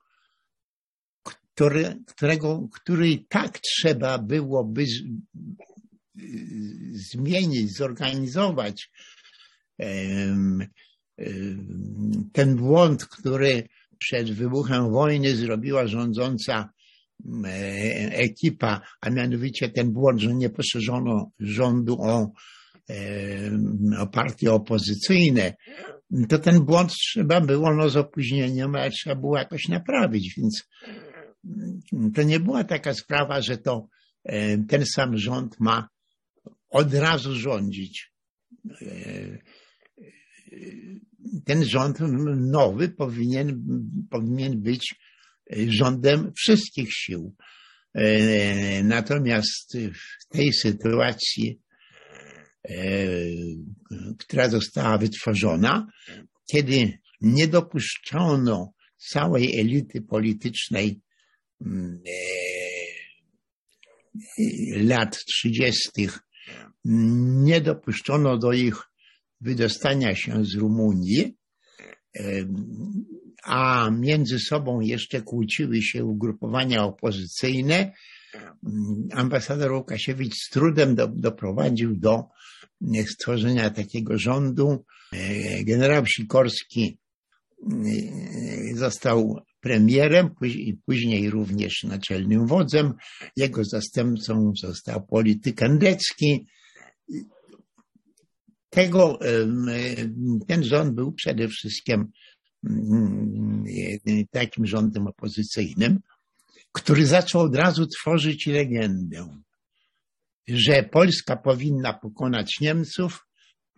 którego, 2.07 2.67
który 2.73 3.17
tak 3.29 3.59
trzeba 3.59 4.17
byłoby 4.17 4.85
zmienić, 6.91 7.77
zorganizować. 7.77 8.89
Ten 12.33 12.55
błąd, 12.55 13.05
który 13.05 13.67
przed 13.99 14.33
wybuchem 14.33 14.91
wojny 14.91 15.35
zrobiła 15.35 15.87
rządząca 15.87 16.69
ekipa, 18.11 18.81
a 19.01 19.09
mianowicie 19.09 19.69
ten 19.69 19.91
błąd, 19.93 20.21
że 20.21 20.35
nie 20.35 20.49
poszerzono 20.49 21.31
rządu 21.39 21.97
o, 22.01 22.31
o 23.99 24.07
partie 24.07 24.53
opozycyjne, 24.53 25.53
to 26.29 26.39
ten 26.39 26.65
błąd 26.65 26.91
trzeba 26.91 27.41
było 27.41 27.73
no, 27.73 27.89
z 27.89 27.97
opóźnieniem, 27.97 28.75
ale 28.75 28.91
trzeba 28.91 29.15
było 29.15 29.37
jakoś 29.37 29.67
naprawić, 29.67 30.33
więc 30.37 30.63
to 32.15 32.23
nie 32.23 32.39
była 32.39 32.63
taka 32.63 32.93
sprawa, 32.93 33.41
że 33.41 33.57
to 33.57 33.87
e, 34.23 34.57
ten 34.57 34.85
sam 34.85 35.17
rząd 35.17 35.59
ma 35.59 35.89
od 36.69 36.93
razu 36.93 37.35
rządzić 37.35 38.11
ten 41.45 41.65
rząd 41.65 41.99
nowy 42.35 42.89
powinien, 42.89 43.63
powinien 44.09 44.61
być 44.61 44.95
rządem 45.67 46.31
wszystkich 46.35 46.89
sił. 46.93 47.35
E, 47.93 48.83
natomiast 48.83 49.77
w 50.21 50.27
tej 50.29 50.53
sytuacji, 50.53 51.59
e, 52.69 52.75
która 54.17 54.49
została 54.49 54.97
wytworzona, 54.97 55.87
kiedy 56.51 56.99
nie 57.21 57.47
dopuszczono 57.47 58.73
całej 58.97 59.59
elity 59.59 60.01
politycznej 60.01 60.89
e, 60.89 61.06
lat 64.75 65.25
trzydziestych, 65.25 66.19
nie 66.85 67.61
dopuszczono 67.61 68.37
do 68.37 68.53
ich 68.53 68.81
wydostania 69.41 70.15
się 70.15 70.45
z 70.45 70.55
Rumunii, 70.55 71.37
a 73.43 73.89
między 73.89 74.39
sobą 74.39 74.81
jeszcze 74.81 75.21
kłóciły 75.21 75.81
się 75.81 76.05
ugrupowania 76.05 76.83
opozycyjne. 76.83 77.93
Ambasador 79.11 79.71
Łukasiewicz 79.71 80.35
z 80.35 80.49
trudem 80.49 80.95
do, 80.95 81.07
doprowadził 81.07 81.95
do 81.95 82.23
stworzenia 83.07 83.69
takiego 83.69 84.17
rządu. 84.17 84.85
Generał 85.63 86.05
Sikorski 86.05 86.99
został 88.73 89.39
premierem, 89.59 90.29
później 90.85 91.29
również 91.29 91.83
naczelnym 91.83 92.47
wodzem. 92.47 92.93
Jego 93.35 93.65
zastępcą 93.65 94.53
został 94.55 95.05
polityk 95.05 95.63
Endecki 95.63 96.47
tego, 98.69 99.19
ten 100.47 100.63
rząd 100.63 100.95
był 100.95 101.11
przede 101.11 101.47
wszystkim 101.47 102.07
mm, 102.69 103.63
takim 104.31 104.65
rządem 104.65 105.07
opozycyjnym, 105.07 105.99
który 106.71 107.05
zaczął 107.05 107.41
od 107.41 107.55
razu 107.55 107.87
tworzyć 107.87 108.47
legendę, 108.47 109.41
że 110.47 110.83
Polska 110.83 111.37
powinna 111.37 111.93
pokonać 111.93 112.59
Niemców. 112.61 113.26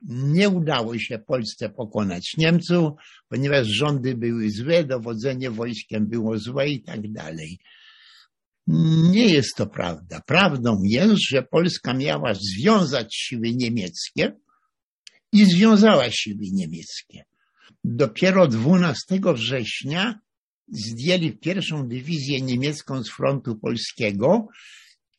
Nie 0.08 0.50
udało 0.50 1.00
się 1.00 1.20
Polsce 1.20 1.70
pokonać 1.70 2.34
Niemców, 2.38 2.92
ponieważ 3.30 3.68
rządy 3.68 4.16
były 4.16 4.52
złe, 4.52 4.84
dowodzenie 4.84 5.52
wojskiem 5.52 6.08
było 6.08 6.38
złe 6.38 6.70
i 6.70 6.84
tak 6.84 7.12
dalej. 7.12 7.60
Nie 9.12 9.26
jest 9.26 9.56
to 9.56 9.68
prawda. 9.68 10.22
Prawdą 10.26 10.78
jest, 10.84 11.30
że 11.30 11.44
Polska 11.44 11.94
miała 11.94 12.34
związać 12.34 13.16
siły 13.16 13.52
niemieckie, 13.56 14.32
i 15.32 15.46
związała 15.46 16.12
siły 16.12 16.46
niemieckie. 16.52 17.24
Dopiero 17.84 18.48
12 18.48 19.20
września 19.34 20.20
zdjęli 20.68 21.38
pierwszą 21.38 21.88
dywizję 21.88 22.42
niemiecką 22.42 23.04
z 23.04 23.10
frontu 23.10 23.56
polskiego 23.56 24.48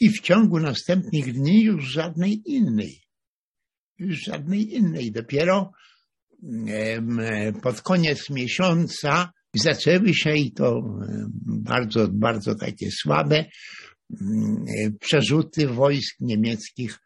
i 0.01 0.11
w 0.11 0.21
ciągu 0.21 0.61
następnych 0.61 1.33
dni 1.33 1.63
już 1.63 1.85
żadnej 1.85 2.43
innej. 2.47 3.03
Już 4.01 4.25
żadnej 4.25 4.75
innej. 4.75 5.13
Dopiero 5.13 5.73
pod 7.63 7.83
koniec 7.83 8.31
miesiąca 8.31 9.33
zaczęły 9.55 10.15
się 10.15 10.37
i 10.37 10.53
to 10.53 10.83
bardzo, 11.47 12.09
bardzo 12.09 12.55
takie 12.55 12.91
słabe 12.91 13.45
przerzuty 15.01 15.67
wojsk 15.67 16.17
niemieckich 16.21 16.99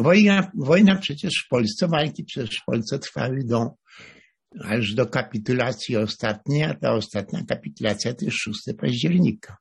Wojna, 0.00 0.50
wojna 0.54 0.96
przecież 0.96 1.32
w 1.46 1.48
Polsce, 1.48 1.88
walki 1.88 2.24
przecież 2.24 2.58
w 2.62 2.64
Polsce 2.64 2.98
trwały 2.98 3.44
do, 3.44 3.70
aż 4.60 4.94
do 4.94 5.06
kapitulacji 5.06 5.96
ostatniej, 5.96 6.62
a 6.62 6.74
ta 6.74 6.92
ostatnia 6.94 7.44
kapitulacja 7.48 8.14
to 8.14 8.24
jest 8.24 8.36
6 8.36 8.60
października. 8.78 9.56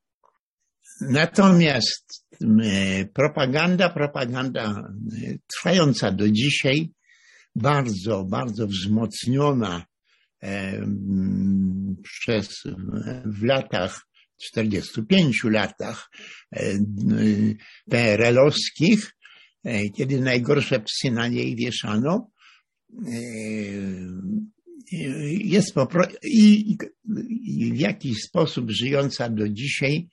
Natomiast 1.02 2.26
e, 2.64 3.06
propaganda, 3.06 3.90
propaganda 3.90 4.64
e, 4.72 5.38
trwająca 5.48 6.12
do 6.12 6.30
dzisiaj, 6.30 6.92
bardzo, 7.56 8.24
bardzo 8.24 8.68
wzmocniona 8.68 9.86
e, 10.44 10.82
przez 12.04 12.64
w 13.26 13.44
latach 13.44 14.02
45 14.42 15.44
latach 15.44 16.10
PRL-owskich, 17.90 19.12
E, 19.64 19.90
kiedy 19.90 20.22
najgorsze 20.22 20.80
psy 20.80 21.12
na 21.12 21.28
niej 21.28 21.56
wieszano, 21.56 22.32
jest 25.44 25.74
po 25.74 25.88
i 26.24 26.78
w 27.74 27.80
jakiś 27.80 28.18
sposób 28.18 28.72
żyjąca 28.72 29.30
do 29.30 29.50
dzisiaj 29.50 30.08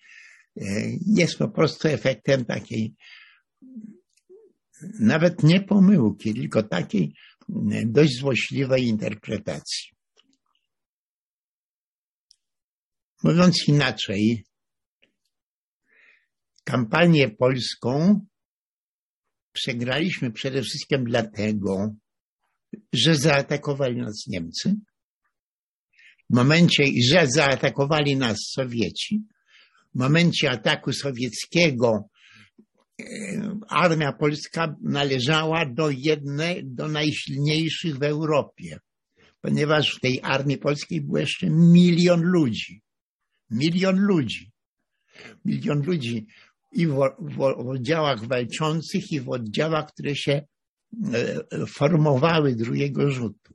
jest 1.06 1.38
po 1.38 1.48
prostu 1.48 1.88
efektem 1.88 2.44
takiej 2.44 2.94
nawet 5.00 5.42
nie 5.42 5.60
pomyłki, 5.60 6.34
tylko 6.34 6.62
takiej 6.62 7.14
dość 7.86 8.18
złośliwej 8.18 8.84
interpretacji. 8.84 9.90
Mówiąc 13.22 13.68
inaczej, 13.68 14.44
kampanię 16.64 17.30
polską 17.30 18.26
przegraliśmy 19.52 20.32
przede 20.32 20.62
wszystkim 20.62 21.04
dlatego, 21.04 21.94
że 22.92 23.14
zaatakowali 23.14 23.96
nas 23.96 24.26
Niemcy. 24.26 24.74
W 26.30 26.34
momencie, 26.34 26.84
że 27.10 27.26
zaatakowali 27.26 28.16
nas 28.16 28.36
Sowieci, 28.40 29.22
w 29.98 30.00
momencie 30.00 30.50
ataku 30.50 30.92
sowieckiego 30.92 32.08
e, 33.00 33.04
armia 33.68 34.12
polska 34.12 34.74
należała 34.82 35.66
do 35.66 35.90
jednej, 35.90 36.66
do 36.66 36.88
najsilniejszych 36.88 37.98
w 37.98 38.02
Europie, 38.02 38.78
ponieważ 39.40 39.96
w 39.96 40.00
tej 40.00 40.20
armii 40.22 40.58
polskiej 40.58 41.00
był 41.00 41.16
jeszcze 41.16 41.50
milion 41.50 42.22
ludzi. 42.22 42.82
Milion 43.50 43.98
ludzi. 44.00 44.50
Milion 45.44 45.82
ludzi 45.82 46.26
i 46.72 46.86
w, 46.86 46.94
w, 47.18 47.40
oddziałach 47.68 48.26
walczących, 48.26 49.12
i 49.12 49.20
w 49.20 49.28
oddziałach, 49.28 49.92
które 49.92 50.16
się 50.16 50.32
e, 50.32 51.66
formowały 51.66 52.56
drugiego 52.56 53.10
rzutu. 53.10 53.54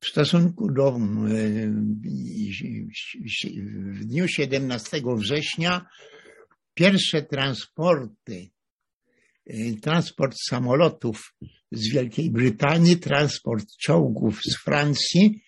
E, 0.00 0.06
w 0.06 0.08
stosunku 0.08 0.72
do 0.72 0.98
w 3.92 4.04
dniu 4.04 4.28
17 4.28 5.02
września 5.16 5.86
pierwsze 6.74 7.22
transporty, 7.22 8.50
e, 9.46 9.74
transport 9.82 10.36
samolotów 10.48 11.34
z 11.72 11.92
Wielkiej 11.92 12.30
Brytanii, 12.30 12.96
transport 12.96 13.66
czołgów 13.80 14.40
z 14.42 14.56
Francji 14.64 15.42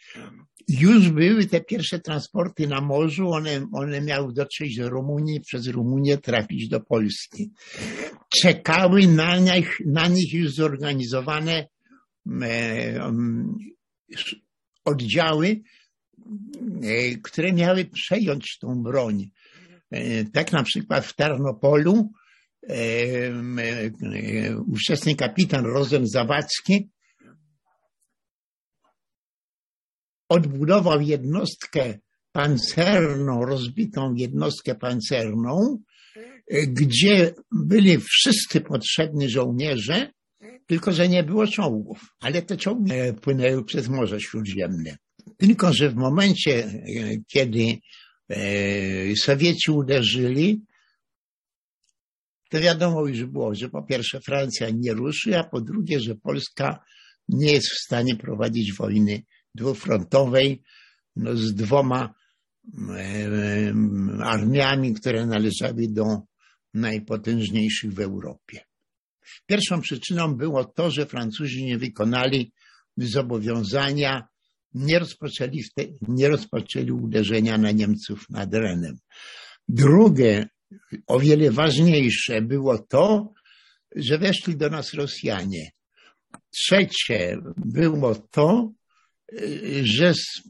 już 0.69 1.11
były 1.11 1.47
te 1.47 1.61
pierwsze 1.61 2.01
transporty 2.01 2.69
na 2.69 2.81
morzu, 2.81 3.29
one, 3.29 3.67
one 3.73 4.01
miały 4.01 4.33
dotrzeć 4.33 4.77
do 4.77 4.89
Rumunii, 4.89 5.41
przez 5.41 5.67
Rumunię 5.67 6.19
trafić 6.19 6.69
do 6.69 6.81
Polski. 6.81 7.51
Czekały 8.43 9.07
na 9.07 9.39
nich, 9.39 9.79
na 9.87 10.09
nich 10.09 10.35
już 10.35 10.55
zorganizowane 10.55 11.69
e, 12.43 13.13
oddziały, 14.85 15.61
e, 16.83 17.17
które 17.23 17.53
miały 17.53 17.85
przejąć 17.85 18.59
tą 18.59 18.83
broń. 18.83 19.31
E, 19.91 20.25
tak 20.25 20.53
na 20.53 20.63
przykład 20.63 21.07
w 21.07 21.15
Tarnopolu 21.15 22.11
e, 22.69 22.77
ówczesny 24.67 25.15
kapitan 25.15 25.65
Rozem 25.65 26.07
Zawadzki 26.07 26.91
odbudował 30.29 31.01
jednostkę 31.01 31.99
pancerną, 32.33 33.45
rozbitą 33.45 34.15
jednostkę 34.15 34.75
pancerną, 34.75 35.79
gdzie 36.69 37.35
byli 37.53 37.99
wszyscy 37.99 38.61
potrzebni 38.61 39.31
żołnierze, 39.31 40.13
tylko 40.67 40.93
że 40.93 41.09
nie 41.09 41.23
było 41.23 41.47
czołgów, 41.47 42.01
ale 42.21 42.43
te 42.43 42.57
czołgi 42.57 42.93
płynęły 43.21 43.65
przez 43.65 43.89
Morze 43.89 44.21
Śródziemne. 44.21 44.97
Tylko, 45.37 45.73
że 45.73 45.91
w 45.91 45.95
momencie, 45.95 46.83
kiedy 47.29 47.79
e, 48.29 49.17
Sowieci 49.17 49.71
uderzyli, 49.71 50.63
to 52.51 52.61
wiadomo 52.61 53.07
już 53.07 53.25
było, 53.25 53.55
że 53.55 53.69
po 53.69 53.83
pierwsze 53.83 54.21
Francja 54.21 54.71
nie 54.71 54.93
ruszy, 54.93 55.39
a 55.39 55.45
po 55.45 55.61
drugie, 55.61 56.01
że 56.01 56.15
Polska 56.15 56.85
nie 57.29 57.53
jest 57.53 57.69
w 57.69 57.85
stanie 57.85 58.17
prowadzić 58.17 58.73
wojny 58.73 59.23
dwufrontowej 59.55 60.63
no, 61.17 61.37
z 61.37 61.55
dwoma 61.55 62.15
e, 62.97 63.75
armiami, 64.23 64.95
które 64.95 65.27
należały 65.27 65.89
do 65.89 66.23
najpotężniejszych 66.75 67.93
w 67.93 68.01
Europie. 68.01 68.61
Pierwszą 69.47 69.81
przyczyną 69.81 70.37
było 70.37 70.65
to, 70.65 70.91
że 70.91 71.07
Francuzi 71.07 71.65
nie 71.65 71.79
wykonali 71.79 72.53
zobowiązania, 72.97 74.29
nie 74.75 74.99
rozpoczęli, 74.99 75.65
nie 76.09 76.29
rozpoczęli 76.29 76.93
uderzenia 76.93 77.59
na 77.59 77.71
Niemców 77.71 78.31
nad 78.31 78.55
Renem. 78.55 78.97
Drugie, 79.69 80.49
o 81.07 81.21
wiele 81.21 81.51
ważniejsze 81.51 82.43
było 82.43 82.79
to, 82.79 83.33
że 83.97 84.19
weszli 84.19 84.57
do 84.57 84.71
nas 84.71 84.95
Rosjanie. 84.95 85.71
Trzecie 86.51 87.39
było 87.57 88.15
to, 88.15 88.73
że 89.83 90.15
z, 90.15 90.43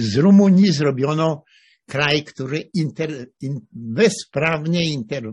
z 0.00 0.16
Rumunii 0.16 0.72
zrobiono 0.72 1.44
kraj, 1.86 2.24
który 2.24 2.70
inter, 2.74 3.26
in, 3.40 3.60
bezprawnie 3.72 4.92
inter, 4.92 5.32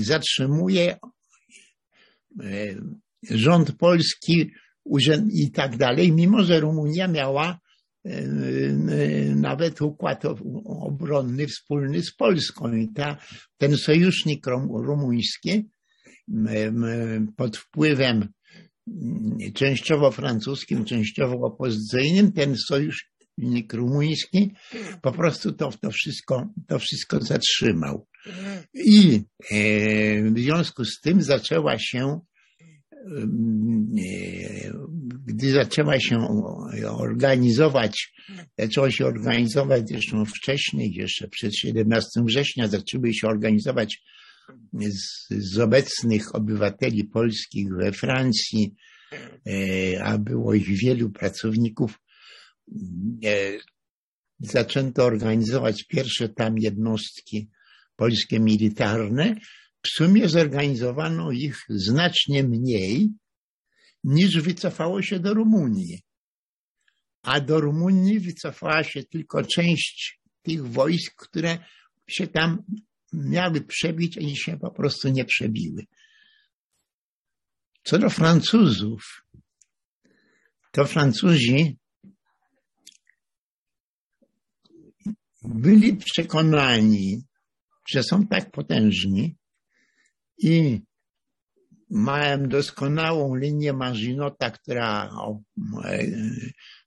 zatrzymuje 0.00 0.96
rząd 3.30 3.72
polski 3.72 4.50
i 5.32 5.50
tak 5.50 5.76
dalej, 5.76 6.12
mimo 6.12 6.44
że 6.44 6.60
Rumunia 6.60 7.08
miała 7.08 7.58
nawet 9.36 9.82
układ 9.82 10.22
obronny 10.64 11.46
wspólny 11.46 12.02
z 12.02 12.14
Polską 12.14 12.72
i 12.72 12.92
ta, 12.92 13.16
ten 13.58 13.76
sojusznik 13.76 14.46
rumuński 14.72 15.70
pod 17.36 17.56
wpływem 17.56 18.28
częściowo 19.54 20.10
francuskim, 20.10 20.84
częściowo 20.84 21.46
opozycyjnym, 21.46 22.32
ten 22.32 22.56
sojusznik 22.56 23.72
rumuński 23.72 24.52
po 25.02 25.12
prostu 25.12 25.52
to, 25.52 25.70
to, 25.80 25.90
wszystko, 25.90 26.48
to 26.68 26.78
wszystko 26.78 27.20
zatrzymał. 27.20 28.06
I 28.74 29.22
e, 29.50 30.30
w 30.30 30.38
związku 30.38 30.84
z 30.84 31.00
tym 31.00 31.22
zaczęła 31.22 31.78
się 31.78 32.20
e, 32.90 32.98
gdy 35.24 35.50
zaczęła 35.50 36.00
się 36.00 36.26
organizować, 36.88 38.12
zaczęło 38.58 38.90
się 38.90 39.06
organizować 39.06 39.88
zresztą 39.88 40.24
wcześniej, 40.24 40.92
jeszcze 40.94 41.28
przed 41.28 41.56
17 41.56 42.08
września 42.24 42.68
zaczęły 42.68 43.14
się 43.14 43.28
organizować 43.28 44.02
z, 44.72 45.28
z 45.30 45.58
obecnych 45.58 46.34
obywateli 46.34 47.04
polskich 47.04 47.68
we 47.78 47.92
Francji, 47.92 48.74
e, 49.46 50.04
a 50.04 50.18
było 50.18 50.54
ich 50.54 50.68
wielu 50.68 51.10
pracowników, 51.10 51.98
zaczęto 54.40 55.04
organizować 55.04 55.84
pierwsze 55.84 56.28
tam 56.28 56.58
jednostki 56.58 57.48
polskie 57.96 58.40
militarne, 58.40 59.34
w 59.86 59.88
sumie 59.88 60.28
zorganizowano 60.28 61.30
ich 61.30 61.64
znacznie 61.68 62.42
mniej 62.42 63.08
niż 64.04 64.40
wycofało 64.40 65.02
się 65.02 65.20
do 65.20 65.34
Rumunii. 65.34 66.02
A 67.22 67.40
do 67.40 67.60
Rumunii 67.60 68.20
wycofała 68.20 68.84
się 68.84 69.04
tylko 69.04 69.44
część 69.44 70.20
tych 70.42 70.66
wojsk, 70.66 71.14
które 71.16 71.58
się 72.08 72.26
tam 72.26 72.62
miały 73.12 73.60
przebić, 73.60 74.18
a 74.18 74.20
się 74.34 74.58
po 74.58 74.70
prostu 74.70 75.08
nie 75.08 75.24
przebiły. 75.24 75.84
Co 77.84 77.98
do 77.98 78.10
Francuzów, 78.10 79.26
to 80.70 80.84
Francuzi 80.84 81.76
byli 85.44 85.96
przekonani, 85.96 87.22
że 87.88 88.02
są 88.02 88.26
tak 88.26 88.50
potężni 88.50 89.36
i 90.38 90.80
mają 91.90 92.48
doskonałą 92.48 93.34
linię 93.34 93.72
Marzinota, 93.72 94.50
która 94.50 95.10
e, 95.84 96.06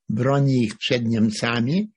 broni 0.09 0.63
ich 0.63 0.77
przed 0.77 1.05
Niemcami, 1.05 1.91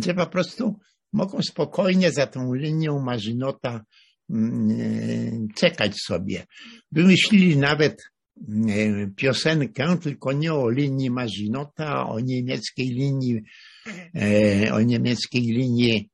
że 0.00 0.14
po 0.14 0.26
prostu 0.26 0.78
mogą 1.12 1.42
spokojnie 1.42 2.12
za 2.12 2.26
tą 2.26 2.54
linią 2.54 2.98
Marzinota 2.98 3.84
mm, 4.30 4.70
e, 4.70 5.54
czekać 5.54 5.96
sobie. 5.96 6.46
Wymyślili 6.92 7.56
nawet 7.56 8.02
e, 8.38 9.10
piosenkę, 9.16 9.98
tylko 9.98 10.32
nie 10.32 10.54
o 10.54 10.70
linii 10.70 11.10
Marzinota, 11.10 12.06
o 12.06 12.20
niemieckiej 12.20 12.88
linii, 12.88 13.40
o 14.72 14.80
niemieckiej 14.80 15.42
linii 15.42 16.11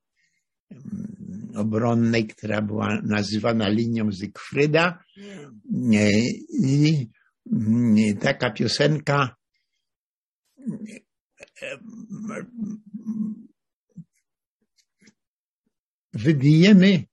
obronnej, 1.55 2.27
która 2.27 2.63
była 2.63 3.01
nazywana 3.03 3.69
linią 3.69 4.13
Zygfryda. 4.13 5.05
I 6.63 7.09
taka 8.21 8.51
piosenka 8.51 9.37
wybijemy 16.13 17.05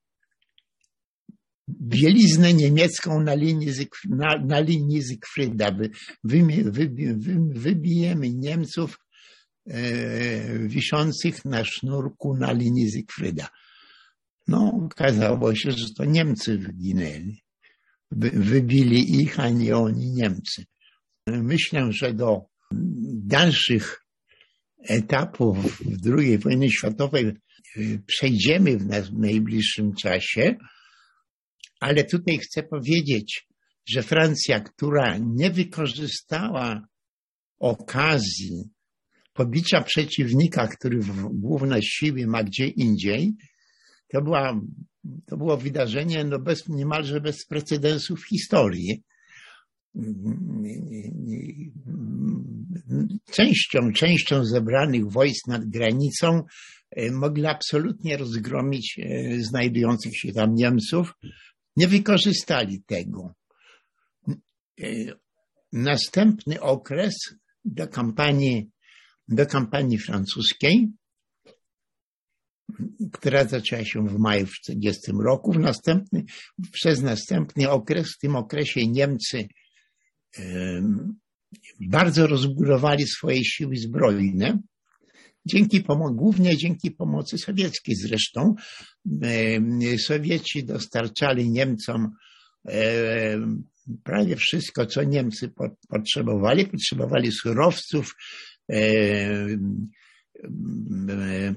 bieliznę 1.68 2.54
niemiecką 2.54 3.20
na 3.22 3.34
linii, 3.34 3.68
na, 4.08 4.26
na 4.46 4.60
linii 4.60 5.02
Zygfryda. 5.02 5.70
Wy, 6.24 6.42
wy, 6.64 6.90
wy, 7.16 7.38
wybijemy 7.54 8.30
Niemców 8.30 8.98
wiszących 10.66 11.44
na 11.44 11.64
sznurku 11.64 12.36
na 12.36 12.52
linii 12.52 12.90
Zygfryda. 12.90 13.48
No, 14.48 14.80
okazało 14.84 15.54
się, 15.54 15.70
że 15.70 15.86
to 15.96 16.04
Niemcy 16.04 16.58
wyginęli. 16.58 17.42
Wy, 18.10 18.30
wybili 18.30 19.20
ich, 19.20 19.40
a 19.40 19.48
nie 19.48 19.76
oni 19.76 20.10
Niemcy. 20.10 20.64
Myślę, 21.26 21.92
że 21.92 22.14
do 22.14 22.40
dalszych 23.14 24.00
etapów 24.88 25.82
II 26.18 26.38
wojny 26.38 26.70
światowej 26.70 27.32
przejdziemy 28.06 28.78
w 28.78 29.12
najbliższym 29.12 29.94
czasie, 29.94 30.56
ale 31.80 32.04
tutaj 32.04 32.38
chcę 32.38 32.62
powiedzieć, 32.62 33.46
że 33.88 34.02
Francja, 34.02 34.60
która 34.60 35.18
nie 35.18 35.50
wykorzystała 35.50 36.86
okazji 37.58 38.75
pobicia 39.36 39.80
przeciwnika, 39.82 40.68
który 40.68 41.00
główne 41.30 41.82
siły 41.82 42.26
ma 42.26 42.44
gdzie 42.44 42.66
indziej, 42.66 43.34
to, 44.08 44.22
była, 44.22 44.60
to 45.26 45.36
było 45.36 45.56
wydarzenie 45.56 46.24
no 46.24 46.38
bez, 46.38 46.68
niemalże 46.68 47.20
bez 47.20 47.46
precedensu 47.46 48.16
w 48.16 48.28
historii. 48.28 49.02
Częścią, 53.30 53.92
częścią 53.92 54.44
zebranych 54.44 55.12
wojsk 55.12 55.48
nad 55.48 55.64
granicą 55.64 56.42
e, 56.90 57.10
mogli 57.10 57.46
absolutnie 57.46 58.16
rozgromić 58.16 58.98
e, 58.98 59.40
znajdujących 59.42 60.18
się 60.18 60.32
tam 60.32 60.54
Niemców. 60.54 61.12
Nie 61.76 61.88
wykorzystali 61.88 62.82
tego. 62.86 63.34
E, 64.80 64.86
następny 65.72 66.60
okres 66.60 67.14
do 67.64 67.88
kampanii, 67.88 68.70
do 69.28 69.46
kampanii 69.46 69.98
francuskiej 69.98 70.88
która 73.12 73.44
zaczęła 73.44 73.84
się 73.84 74.08
w 74.08 74.18
maju 74.18 74.46
w 74.46 74.60
1940 74.66 75.12
roku. 75.24 75.52
W 75.52 75.58
następny, 75.58 76.24
przez 76.72 77.02
następny 77.02 77.70
okres, 77.70 78.12
w 78.12 78.18
tym 78.18 78.36
okresie 78.36 78.86
Niemcy 78.86 79.48
bardzo 81.80 82.26
rozbudowali 82.26 83.06
swoje 83.06 83.44
siły 83.44 83.76
zbrojne, 83.76 84.58
dzięki 85.46 85.84
głównie 86.12 86.56
dzięki 86.56 86.90
pomocy 86.90 87.38
sowieckiej 87.38 87.94
zresztą. 87.94 88.54
Sowieci 89.98 90.64
dostarczali 90.64 91.50
Niemcom 91.50 92.10
prawie 94.04 94.36
wszystko, 94.36 94.86
co 94.86 95.02
Niemcy 95.02 95.52
potrzebowali. 95.88 96.66
Potrzebowali 96.66 97.32
surowców, 97.32 98.14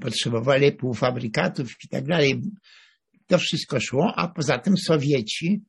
potrzebowali 0.00 0.72
półfabrykatów 0.72 1.68
i 1.84 1.88
tak 1.88 2.04
dalej. 2.04 2.42
To 3.26 3.38
wszystko 3.38 3.80
szło, 3.80 4.12
a 4.16 4.28
poza 4.28 4.58
tym 4.58 4.76
Sowieci 4.76 5.62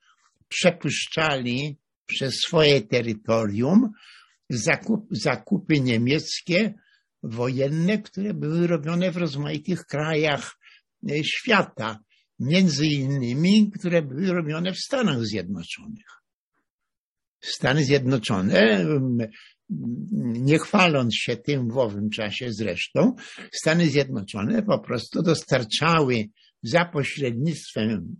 przepuszczali 0.48 1.78
przez 2.06 2.36
swoje 2.36 2.82
terytorium 2.82 3.90
zakup, 4.50 5.08
zakupy 5.12 5.80
niemieckie 5.80 6.74
wojenne, 7.24 7.98
które 7.98 8.34
były 8.34 8.68
robione 8.68 9.12
w 9.12 9.18
rozmaitych 9.18 9.86
krajach 9.86 10.58
e, 11.10 11.24
świata, 11.24 12.00
między 12.40 12.88
innymi, 12.88 13.72
które 13.80 14.02
były 14.02 14.28
robione 14.34 14.74
w 14.74 14.80
Stanach 14.80 15.26
Zjednoczonych. 15.26 16.06
Stany 17.42 17.84
Zjednoczone 17.86 18.86
nie 20.22 20.60
chwaląc 20.60 21.16
się 21.16 21.38
tym 21.38 21.70
w 21.70 21.78
owym 21.78 22.10
czasie 22.10 22.54
zresztą, 22.54 23.16
Stany 23.54 23.90
Zjednoczone 23.90 24.64
po 24.64 24.80
prostu 24.80 25.24
dostarczały 25.24 26.26
za 26.64 26.86
pośrednictwem 26.86 28.16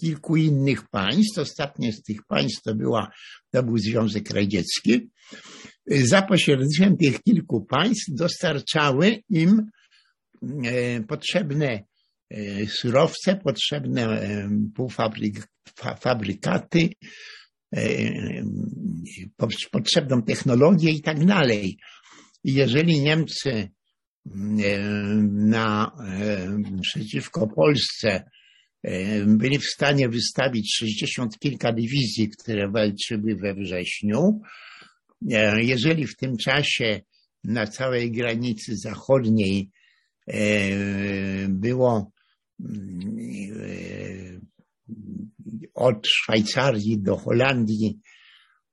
kilku 0.00 0.36
innych 0.36 0.88
państw, 0.88 1.38
ostatnie 1.38 1.92
z 1.92 2.02
tych 2.02 2.16
państw 2.28 2.62
to, 2.62 2.74
była, 2.74 3.10
to 3.50 3.62
był 3.62 3.78
Związek 3.78 4.30
Radziecki, 4.30 5.10
za 5.86 6.22
pośrednictwem 6.22 6.96
tych 6.96 7.22
kilku 7.22 7.64
państw 7.64 8.04
dostarczały 8.08 9.22
im 9.28 9.70
e, 10.64 11.00
potrzebne 11.00 11.82
e, 12.30 12.66
surowce, 12.66 13.36
potrzebne 13.36 14.02
e, 14.02 14.50
półfabrykaty, 14.74 16.88
potrzebną 19.70 20.22
technologię 20.22 20.90
i 20.90 21.02
tak 21.02 21.24
dalej. 21.24 21.78
Jeżeli 22.44 23.00
Niemcy 23.00 23.50
e, 23.50 23.70
na, 25.30 25.92
e, 26.08 26.80
przeciwko 26.82 27.46
Polsce 27.46 28.24
byli 29.26 29.58
w 29.58 29.64
stanie 29.64 30.08
wystawić 30.08 30.76
60 30.76 31.38
kilka 31.38 31.72
dywizji, 31.72 32.28
które 32.28 32.70
walczyły 32.70 33.36
we 33.36 33.54
wrześniu, 33.54 34.40
jeżeli 35.60 36.06
w 36.06 36.16
tym 36.16 36.36
czasie 36.36 37.00
na 37.44 37.66
całej 37.66 38.10
granicy 38.12 38.76
zachodniej 38.76 39.70
było 41.48 42.12
od 45.74 46.06
Szwajcarii 46.06 46.98
do 46.98 47.16
Holandii 47.16 47.98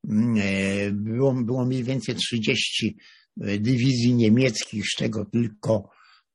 mm, 0.09 0.37
e, 0.37 0.91
było, 0.91 1.33
było 1.33 1.65
mniej 1.65 1.83
więcej 1.83 2.15
30 2.15 2.97
e, 3.41 3.59
dywizji 3.59 4.15
niemieckich, 4.15 4.85
z 4.85 4.95
czego 4.95 5.25
tylko 5.25 5.89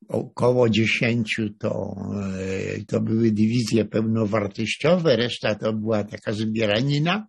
około 0.09 0.71
10 0.71 1.41
to, 1.59 1.97
e, 2.39 2.85
to 2.85 3.01
były 3.01 3.31
dywizje 3.31 3.85
pełnowartościowe, 3.85 5.17
reszta 5.17 5.55
to 5.55 5.73
była 5.73 6.05
taka 6.05 6.33
zbieranina, 6.33 7.27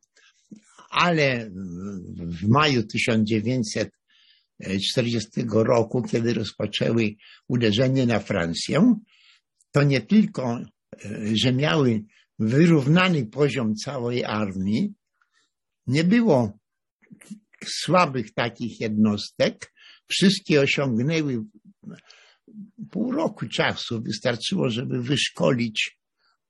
ale 0.89 1.49
w 2.17 2.47
maju 2.47 2.83
1940 2.83 5.29
roku, 5.53 6.01
kiedy 6.01 6.33
rozpoczęły 6.33 7.15
uderzenie 7.47 8.05
na 8.05 8.19
Francję, 8.19 8.95
to 9.71 9.83
nie 9.83 10.01
tylko, 10.01 10.59
że 11.33 11.53
miały 11.53 12.03
wyrównany 12.39 13.25
poziom 13.25 13.75
całej 13.75 14.25
armii. 14.25 14.93
Nie 15.87 16.03
było 16.03 16.59
słabych 17.65 18.33
takich 18.33 18.81
jednostek. 18.81 19.73
Wszystkie 20.07 20.61
osiągnęły 20.61 21.43
pół 22.91 23.11
roku 23.11 23.47
czasu. 23.47 24.01
Wystarczyło, 24.01 24.69
żeby 24.69 25.01
wyszkolić 25.01 25.97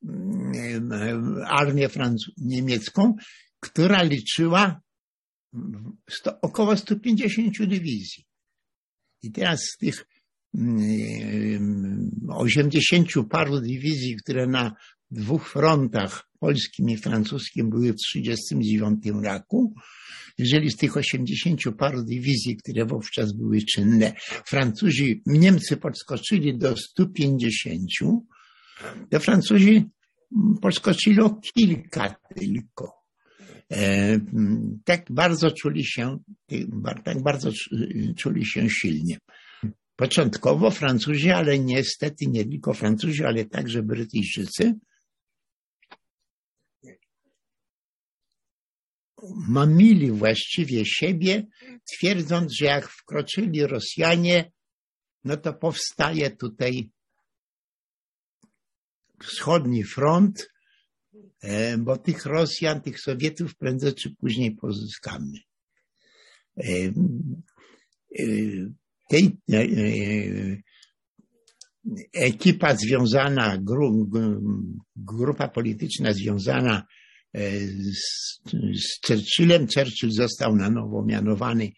mm, 0.04 0.92
armię 1.48 1.90
niemiecką, 2.38 3.16
która 3.60 4.04
liczyła 4.04 4.82
sto, 6.10 6.42
około 6.42 6.78
150 6.78 7.58
dywizji. 7.58 8.26
I 9.22 9.32
teraz 9.32 9.60
z 9.60 9.78
tych 9.78 10.06
80 12.30 13.18
mm, 13.18 13.30
paru 13.30 13.62
dywizji, 13.62 14.16
które 14.16 14.48
na 14.48 14.76
dwóch 15.14 15.50
frontach, 15.50 16.30
polskim 16.40 16.90
i 16.90 16.98
francuskim, 16.98 17.70
były 17.70 17.94
w 17.94 17.98
1939 18.14 19.26
roku. 19.26 19.74
Jeżeli 20.38 20.72
z 20.72 20.78
tych 20.78 20.98
80 20.98 21.62
paru 21.78 22.04
dywizji, 22.04 22.58
które 22.58 22.86
wówczas 22.86 23.34
były 23.34 23.62
czynne, 23.62 24.14
Francuzi, 24.46 25.22
Niemcy 25.26 25.78
podskoczyli 25.78 26.58
do 26.58 26.78
150, 26.78 27.82
to 29.10 29.20
Francuzi 29.20 29.86
podskoczyli 30.62 31.20
o 31.20 31.40
kilka 31.56 32.16
tylko. 32.36 32.94
E, 33.72 34.20
tak 34.86 35.06
bardzo 35.10 35.52
czuli 35.52 35.86
się, 35.86 36.18
tak 37.04 37.22
bardzo 37.24 37.52
czuli 38.18 38.46
się 38.46 38.70
silnie. 38.70 39.18
Początkowo 39.96 40.72
Francuzi, 40.72 41.32
ale 41.32 41.60
niestety 41.60 42.28
nie 42.28 42.46
tylko 42.46 42.74
Francuzi, 42.74 43.24
ale 43.24 43.46
także 43.46 43.84
Brytyjczycy, 43.84 44.74
mamili 49.48 50.12
właściwie 50.12 50.86
siebie, 50.86 51.48
twierdząc, 51.94 52.54
że 52.60 52.66
jak 52.66 52.90
wkroczyli 52.90 53.68
Rosjanie, 53.68 54.52
no 55.24 55.38
to 55.38 55.54
powstaje 55.54 56.32
tutaj 56.32 56.90
wschodni 59.24 59.84
front, 59.84 60.50
e, 61.42 61.78
bo 61.78 61.98
tych 61.98 62.26
Rosjan, 62.26 62.82
tych 62.82 63.00
Sowietów 63.00 63.56
prędzej 63.56 63.94
czy 63.94 64.16
później 64.16 64.56
pozyskamy. 64.56 65.38
E, 66.58 66.94
tej 69.10 69.38
ekipa 72.14 72.76
związana, 72.76 73.58
grupa 74.96 75.48
polityczna 75.48 76.14
związana 76.14 76.86
z, 77.34 78.42
z 78.74 79.08
Churchillem. 79.08 79.68
Churchill 79.68 80.12
został 80.12 80.56
na 80.56 80.70
nowo 80.70 81.06
mianowany 81.06 81.72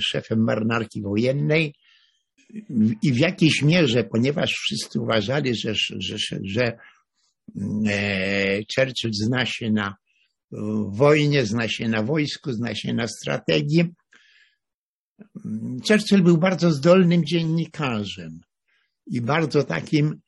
szefem 0.00 0.44
marynarki 0.44 1.02
wojennej 1.02 1.74
i 3.02 3.12
w 3.12 3.18
jakiejś 3.18 3.62
mierze, 3.62 4.04
ponieważ 4.04 4.52
wszyscy 4.52 5.00
uważali, 5.00 5.54
że, 5.56 5.74
że, 5.74 6.16
że 6.42 6.78
e, 7.88 8.60
Churchill 8.74 9.10
zna 9.12 9.46
się 9.46 9.70
na 9.70 9.94
wojnie, 10.88 11.46
zna 11.46 11.68
się 11.68 11.88
na 11.88 12.02
wojsku, 12.02 12.52
zna 12.52 12.74
się 12.74 12.94
na 12.94 13.08
strategii. 13.08 13.84
Churchill 15.88 16.22
był 16.22 16.38
bardzo 16.38 16.72
zdolnym 16.72 17.24
dziennikarzem 17.24 18.40
i 19.06 19.20
bardzo 19.20 19.64
takim 19.64 20.06
e, 20.06 20.18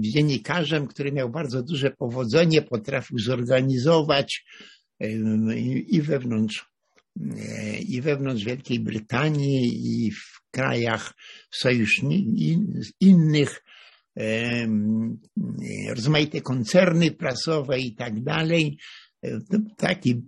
dziennikarzem, 0.00 0.86
który 0.86 1.12
miał 1.12 1.30
bardzo 1.30 1.62
duże 1.62 1.90
powodzenie, 1.90 2.62
potrafił 2.62 3.18
zorganizować 3.18 4.44
e, 5.00 5.08
i 5.78 6.02
wewnątrz 6.02 6.66
i 7.88 8.00
wewnątrz 8.02 8.44
Wielkiej 8.44 8.80
Brytanii 8.80 9.70
i 9.84 10.10
w 10.10 10.50
krajach 10.50 11.14
sojuszników, 11.54 12.34
innych, 13.00 13.62
rozmaite 15.88 16.40
koncerny 16.40 17.10
prasowe 17.10 17.80
i 17.80 17.94
tak 17.94 18.22
dalej. 18.22 18.78
Taki 19.76 20.22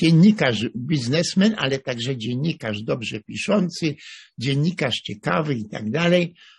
dziennikarz, 0.00 0.66
biznesmen, 0.76 1.54
ale 1.58 1.78
także 1.78 2.16
dziennikarz 2.16 2.82
dobrze 2.82 3.20
piszący, 3.20 3.94
dziennikarz 4.38 4.94
ciekawy 4.94 5.54
i 5.54 5.68
tak 5.68 5.90
dalej, 5.90 6.34
e, 6.34 6.55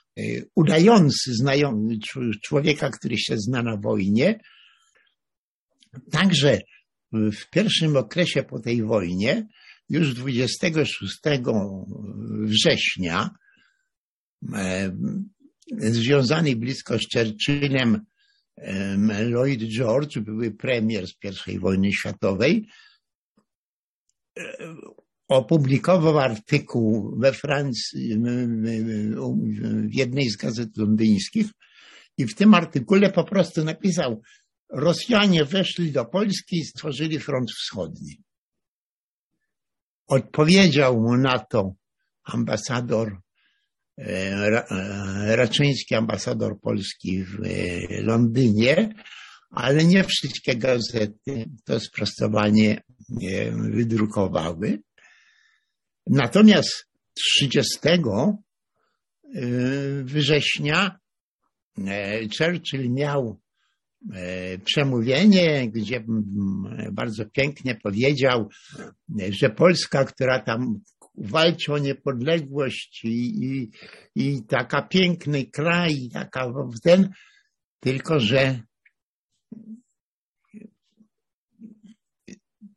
udający 0.55 1.33
znajomy 1.33 1.97
człowieka, 2.43 2.89
który 2.89 3.17
się 3.17 3.37
zna 3.37 3.63
na 3.63 3.77
wojnie. 3.77 4.39
Także 6.11 6.61
w 7.11 7.49
pierwszym 7.49 7.97
okresie 7.97 8.43
po 8.43 8.59
tej 8.59 8.83
wojnie 8.83 9.47
już 9.89 10.13
26 10.13 11.19
września 12.43 13.29
e, 14.53 14.91
związany 15.71 16.55
blisko 16.55 16.97
z 16.99 17.01
Churchillem 17.13 18.05
Lloyd 19.29 19.61
George, 19.61 20.19
były 20.19 20.51
premier 20.51 21.07
z 21.07 21.47
I 21.47 21.59
wojny 21.59 21.93
światowej, 21.93 22.67
e, 24.39 24.75
opublikował 25.27 26.19
artykuł 26.19 27.19
we 27.19 27.33
Francji, 27.33 28.17
w 29.89 29.93
jednej 29.93 30.29
z 30.29 30.37
gazet 30.37 30.77
londyńskich 30.77 31.47
i 32.17 32.25
w 32.25 32.35
tym 32.35 32.53
artykule 32.53 33.11
po 33.11 33.23
prostu 33.23 33.63
napisał 33.63 34.21
Rosjanie 34.69 35.45
weszli 35.45 35.91
do 35.91 36.05
Polski 36.05 36.57
i 36.57 36.65
stworzyli 36.65 37.19
front 37.19 37.51
wschodni. 37.51 38.21
Odpowiedział 40.07 41.01
mu 41.01 41.17
na 41.17 41.39
to 41.39 41.73
ambasador 42.23 43.17
e, 43.97 44.03
e, 44.71 45.35
Raczyński, 45.35 45.95
ambasador 45.95 46.59
Polski 46.61 47.23
w 47.23 47.39
e, 47.43 48.01
Londynie, 48.01 48.93
ale 49.49 49.85
nie 49.85 50.03
wszystkie 50.03 50.55
gazety 50.55 51.49
to 51.65 51.79
sprostowanie 51.79 52.81
wydrukowały. 53.51 54.79
Natomiast 56.09 56.87
30 57.13 57.79
września 60.03 60.99
Churchill 62.37 62.91
miał 62.91 63.39
E, 64.13 64.57
przemówienie, 64.57 65.71
gdzie 65.71 66.03
bardzo 66.91 67.25
pięknie 67.25 67.75
powiedział, 67.75 68.49
że 69.29 69.49
Polska, 69.49 70.05
która 70.05 70.39
tam 70.39 70.79
walczy 71.15 71.73
o 71.73 71.77
niepodległość 71.77 73.01
i, 73.03 73.45
i, 73.45 73.71
i 74.15 74.45
taka 74.45 74.81
piękny 74.81 75.45
kraj, 75.45 76.09
taka 76.13 76.53
ten, 76.83 77.09
tylko 77.79 78.19
że 78.19 78.61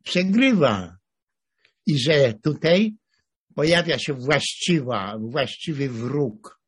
przegrywa. 0.03 0.97
I 1.85 1.99
że 1.99 2.33
tutaj 2.43 2.95
pojawia 3.55 3.99
się 3.99 4.13
właściwa, 4.13 5.17
właściwy 5.19 5.89
wróg 5.89 6.61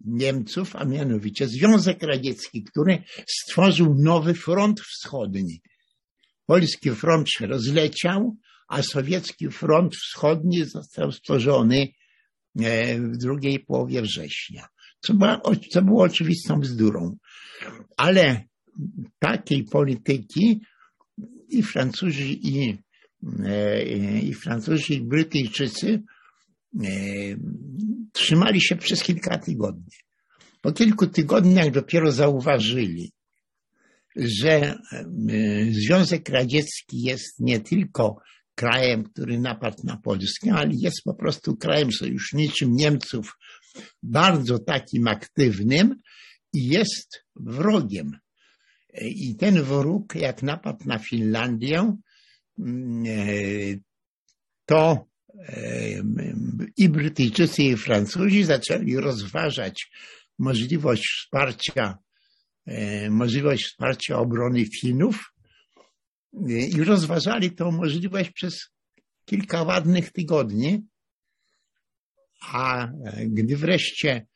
Niemców, 0.00 0.76
a 0.76 0.84
mianowicie 0.84 1.48
Związek 1.48 2.02
Radziecki, 2.02 2.64
który 2.64 3.02
stworzył 3.28 3.94
nowy 3.98 4.34
front 4.34 4.80
wschodni. 4.80 5.60
Polski 6.46 6.90
front 6.90 7.30
się 7.30 7.46
rozleciał, 7.46 8.36
a 8.68 8.82
sowiecki 8.82 9.48
front 9.48 9.96
wschodni 9.96 10.64
został 10.64 11.12
stworzony 11.12 11.88
e, 12.58 13.00
w 13.00 13.16
drugiej 13.16 13.60
połowie 13.60 14.02
września. 14.02 14.68
Co, 15.00 15.14
było, 15.14 15.40
co 15.70 15.82
było 15.82 16.04
oczywistą 16.04 16.60
bzdurą. 16.60 17.16
Ale 17.96 18.44
takiej 19.18 19.64
polityki 19.64 20.60
i 21.48 21.62
Francuzi, 21.62 22.48
i, 22.48 22.78
i 24.22 24.34
Francuzi, 24.34 24.94
i 24.94 25.02
Brytyjczycy 25.02 26.02
E, 26.74 26.88
trzymali 28.12 28.62
się 28.62 28.76
przez 28.76 29.02
kilka 29.02 29.38
tygodni. 29.38 29.96
Po 30.60 30.72
kilku 30.72 31.06
tygodniach 31.06 31.70
dopiero 31.70 32.12
zauważyli, 32.12 33.12
że 34.16 34.50
e, 34.50 34.78
Związek 35.70 36.28
Radziecki 36.28 37.02
jest 37.02 37.40
nie 37.40 37.60
tylko 37.60 38.16
krajem, 38.54 39.04
który 39.04 39.40
napadł 39.40 39.76
na 39.84 39.96
Polskę, 39.96 40.52
ale 40.52 40.70
jest 40.72 41.02
po 41.04 41.14
prostu 41.14 41.56
krajem 41.56 41.92
sojuszniczym 41.92 42.72
Niemców, 42.72 43.36
bardzo 44.02 44.58
takim 44.58 45.08
aktywnym 45.08 45.94
i 46.52 46.66
jest 46.66 47.24
wrogiem. 47.36 48.18
E, 48.94 49.08
I 49.08 49.36
ten 49.36 49.62
wróg, 49.62 50.14
jak 50.14 50.42
napadł 50.42 50.88
na 50.88 50.98
Finlandię, 50.98 51.96
to 54.66 55.08
i 56.76 56.88
Brytyjczycy, 56.88 57.62
i 57.62 57.76
Francuzi 57.76 58.44
zaczęli 58.44 58.96
rozważać 58.96 59.90
możliwość 60.38 61.02
wsparcia, 61.02 61.98
możliwość 63.10 63.64
wsparcia 63.64 64.18
obrony 64.18 64.66
Finów 64.80 65.32
i 66.48 66.84
rozważali 66.84 67.50
tą 67.50 67.70
możliwość 67.70 68.30
przez 68.30 68.60
kilka 69.24 69.62
ładnych 69.62 70.12
tygodni, 70.12 70.82
a 72.40 72.88
gdy 73.26 73.56
wreszcie 73.56 74.26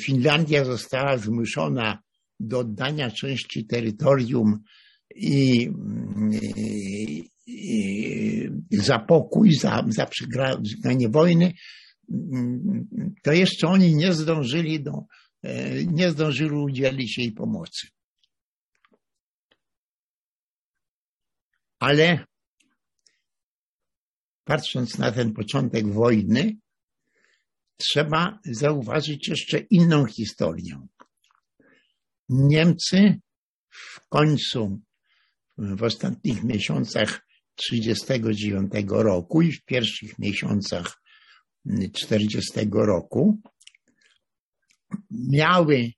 Finlandia 0.00 0.64
została 0.64 1.18
zmuszona 1.18 2.02
do 2.40 2.58
oddania 2.58 3.10
części 3.10 3.66
terytorium 3.66 4.58
i, 5.14 5.70
za 8.70 8.98
pokój, 8.98 9.54
za, 9.54 9.84
za 9.88 10.06
przegranie 10.06 11.08
wojny, 11.08 11.52
to 13.22 13.32
jeszcze 13.32 13.68
oni 13.68 13.94
nie 13.94 14.12
zdążyli 14.12 14.82
do, 14.82 14.92
e, 15.42 15.84
nie 15.84 16.10
zdążyli 16.10 16.50
udzielić 16.50 17.18
jej 17.18 17.32
pomocy. 17.32 17.86
Ale 21.78 22.26
patrząc 24.44 24.98
na 24.98 25.12
ten 25.12 25.32
początek 25.32 25.92
wojny, 25.92 26.56
trzeba 27.76 28.38
zauważyć 28.44 29.28
jeszcze 29.28 29.58
inną 29.58 30.06
historię. 30.06 30.86
Niemcy 32.28 33.20
w 33.70 34.08
końcu, 34.08 34.80
w 35.58 35.82
ostatnich 35.82 36.44
miesiącach 36.44 37.25
1939 37.56 38.72
roku 38.88 39.42
i 39.42 39.52
w 39.52 39.64
pierwszych 39.64 40.18
miesiącach 40.18 41.02
1940 41.64 42.70
roku 42.72 43.40
miały 45.10 45.92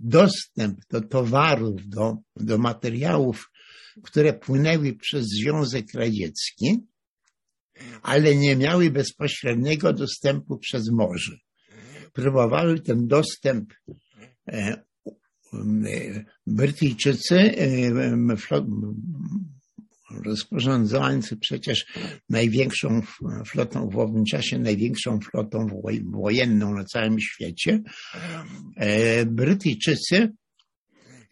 dostęp 0.00 0.78
do 0.90 1.00
towarów, 1.00 1.88
do, 1.88 2.16
do 2.36 2.58
materiałów, 2.58 3.50
które 4.02 4.32
płynęły 4.32 4.94
przez 4.94 5.26
Związek 5.26 5.94
Radziecki, 5.94 6.86
ale 8.02 8.36
nie 8.36 8.56
miały 8.56 8.90
bezpośredniego 8.90 9.92
dostępu 9.92 10.58
przez 10.58 10.90
morze. 10.90 11.36
Próbowały 12.12 12.80
ten 12.80 13.06
dostęp 13.06 13.74
Brytyjczycy 16.46 17.54
rozporządzający 20.10 21.36
przecież 21.36 21.86
największą 22.28 23.02
flotą 23.46 23.88
w 23.88 23.98
owym 23.98 24.24
czasie, 24.24 24.58
największą 24.58 25.20
flotą 25.20 25.66
wojenną 26.12 26.74
na 26.74 26.84
całym 26.84 27.20
świecie, 27.20 27.82
Brytyjczycy 29.26 30.32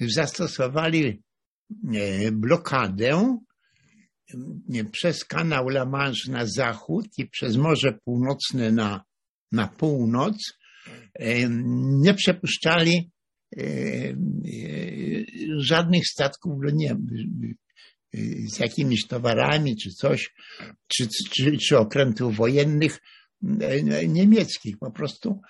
zastosowali 0.00 1.22
blokadę 2.32 3.38
przez 4.92 5.24
kanał 5.24 5.68
La 5.68 5.86
Manche 5.86 6.32
na 6.32 6.46
zachód 6.46 7.06
i 7.18 7.26
przez 7.26 7.56
Morze 7.56 7.98
Północne 8.04 8.72
na, 8.72 9.04
na 9.52 9.68
północ. 9.68 10.36
Nie 12.02 12.14
przepuszczali 12.14 13.10
żadnych 15.56 16.02
statków 16.06 16.52
nie, 16.72 16.96
z 18.52 18.58
jakimiś 18.58 19.06
towarami 19.06 19.76
czy 19.76 19.90
coś, 19.90 20.34
czy, 20.88 21.08
czy, 21.30 21.58
czy 21.58 21.78
okrętów 21.78 22.36
wojennych 22.36 23.00
niemieckich. 24.08 24.78
Po 24.78 24.90
prostu 24.90 25.40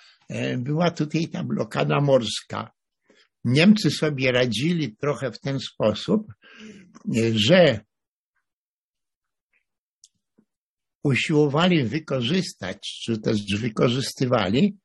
była 0.58 0.90
tutaj 0.90 1.28
ta 1.28 1.44
blokada 1.44 2.00
morska. 2.00 2.70
Niemcy 3.44 3.90
sobie 3.90 4.32
radzili 4.32 4.96
trochę 4.96 5.32
w 5.32 5.40
ten 5.40 5.60
sposób, 5.60 6.32
że 7.34 7.80
usiłowali 11.02 11.84
wykorzystać, 11.84 13.00
czy 13.04 13.18
też 13.18 13.40
wykorzystywali 13.60 14.78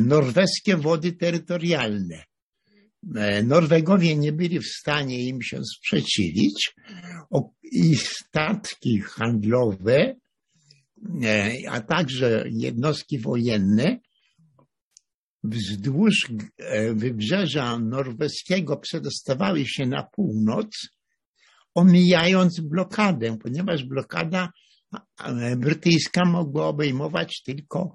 norweskie 0.00 0.76
wody 0.76 1.12
terytorialne. 1.12 2.27
Norwegowie 3.44 4.16
nie 4.16 4.32
byli 4.32 4.60
w 4.60 4.66
stanie 4.66 5.28
im 5.28 5.42
się 5.42 5.64
sprzeciwić. 5.64 6.74
I 7.72 7.96
statki 7.96 9.00
handlowe, 9.00 10.14
a 11.68 11.80
także 11.80 12.44
jednostki 12.50 13.18
wojenne 13.18 13.98
wzdłuż 15.44 16.26
wybrzeża 16.94 17.78
norweskiego 17.78 18.76
przedostawały 18.76 19.66
się 19.66 19.86
na 19.86 20.02
północ, 20.02 20.88
omijając 21.74 22.60
blokadę, 22.60 23.38
ponieważ 23.38 23.84
blokada 23.84 24.52
brytyjska 25.56 26.24
mogła 26.24 26.66
obejmować 26.66 27.42
tylko 27.42 27.92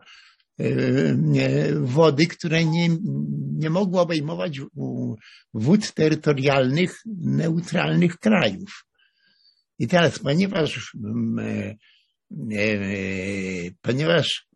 wody, 1.81 2.27
które 2.27 2.65
nie, 2.65 2.89
nie 3.53 3.69
mogły 3.69 3.99
obejmować 3.99 4.59
wód 5.53 5.93
terytorialnych 5.93 7.01
neutralnych 7.21 8.17
krajów. 8.17 8.85
I 9.79 9.87
teraz, 9.87 10.19
ponieważ, 10.19 10.97
ponieważ 13.81 14.47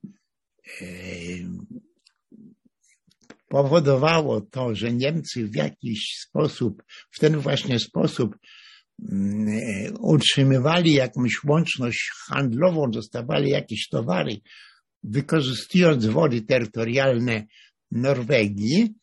powodowało 3.47 4.41
to, 4.41 4.75
że 4.75 4.93
Niemcy 4.93 5.47
w 5.47 5.55
jakiś 5.55 6.15
sposób, 6.27 6.83
w 7.11 7.19
ten 7.19 7.39
właśnie 7.39 7.79
sposób 7.79 8.37
utrzymywali 9.99 10.93
jakąś 10.93 11.43
łączność 11.43 12.11
handlową, 12.27 12.91
dostawali 12.91 13.49
jakieś 13.49 13.87
towary, 13.87 14.37
wykorzystując 15.03 16.05
wody 16.05 16.41
terytorialne 16.41 17.45
Norwegii, 17.91 18.95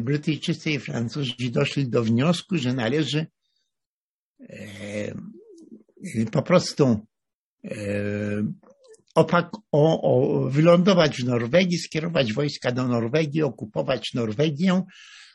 Brytyjczycy 0.00 0.70
i 0.70 0.78
Francuzi 0.78 1.50
doszli 1.50 1.88
do 1.88 2.02
wniosku, 2.02 2.58
że 2.58 2.72
należy 2.72 3.26
po 6.32 6.42
prostu 6.42 7.06
opak, 9.14 9.50
o, 9.72 10.02
o, 10.02 10.48
wylądować 10.50 11.16
w 11.16 11.24
Norwegii, 11.24 11.78
skierować 11.78 12.32
wojska 12.32 12.72
do 12.72 12.88
Norwegii, 12.88 13.42
okupować 13.42 14.14
Norwegię. 14.14 14.82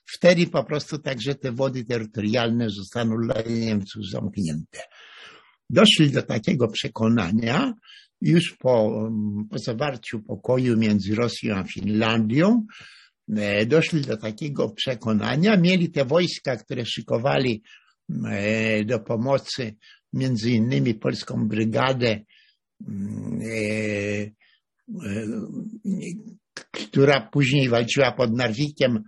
Wtedy 0.06 0.48
po 0.48 0.64
prostu 0.64 1.00
także 1.00 1.36
te 1.36 1.52
wody 1.52 1.86
terytorialne 1.86 2.70
zostaną 2.70 3.16
dla 3.18 3.42
Niemców 3.42 4.10
zamknięte. 4.12 4.80
Doszli 5.70 6.12
do 6.12 6.22
takiego 6.22 6.68
przekonania 6.68 7.74
już 8.22 8.56
po, 8.60 9.10
po 9.50 9.60
zawarciu 9.60 10.24
pokoju 10.24 10.78
między 10.78 11.16
Rosją 11.16 11.56
a 11.56 11.64
Finlandią. 11.64 12.66
Doszli 13.68 14.02
do 14.02 14.18
takiego 14.18 14.70
przekonania, 14.70 15.58
mieli 15.58 15.92
te 15.92 16.06
wojska, 16.06 16.56
które 16.56 16.86
szykowali 16.86 17.64
do 18.86 19.00
pomocy, 19.00 19.76
między 20.14 20.52
innymi 20.52 20.94
polską 20.94 21.48
brygadę 21.48 22.20
która 26.74 27.30
później 27.32 27.70
walczyła 27.70 28.12
pod 28.12 28.38
Narwikiem, 28.38 29.04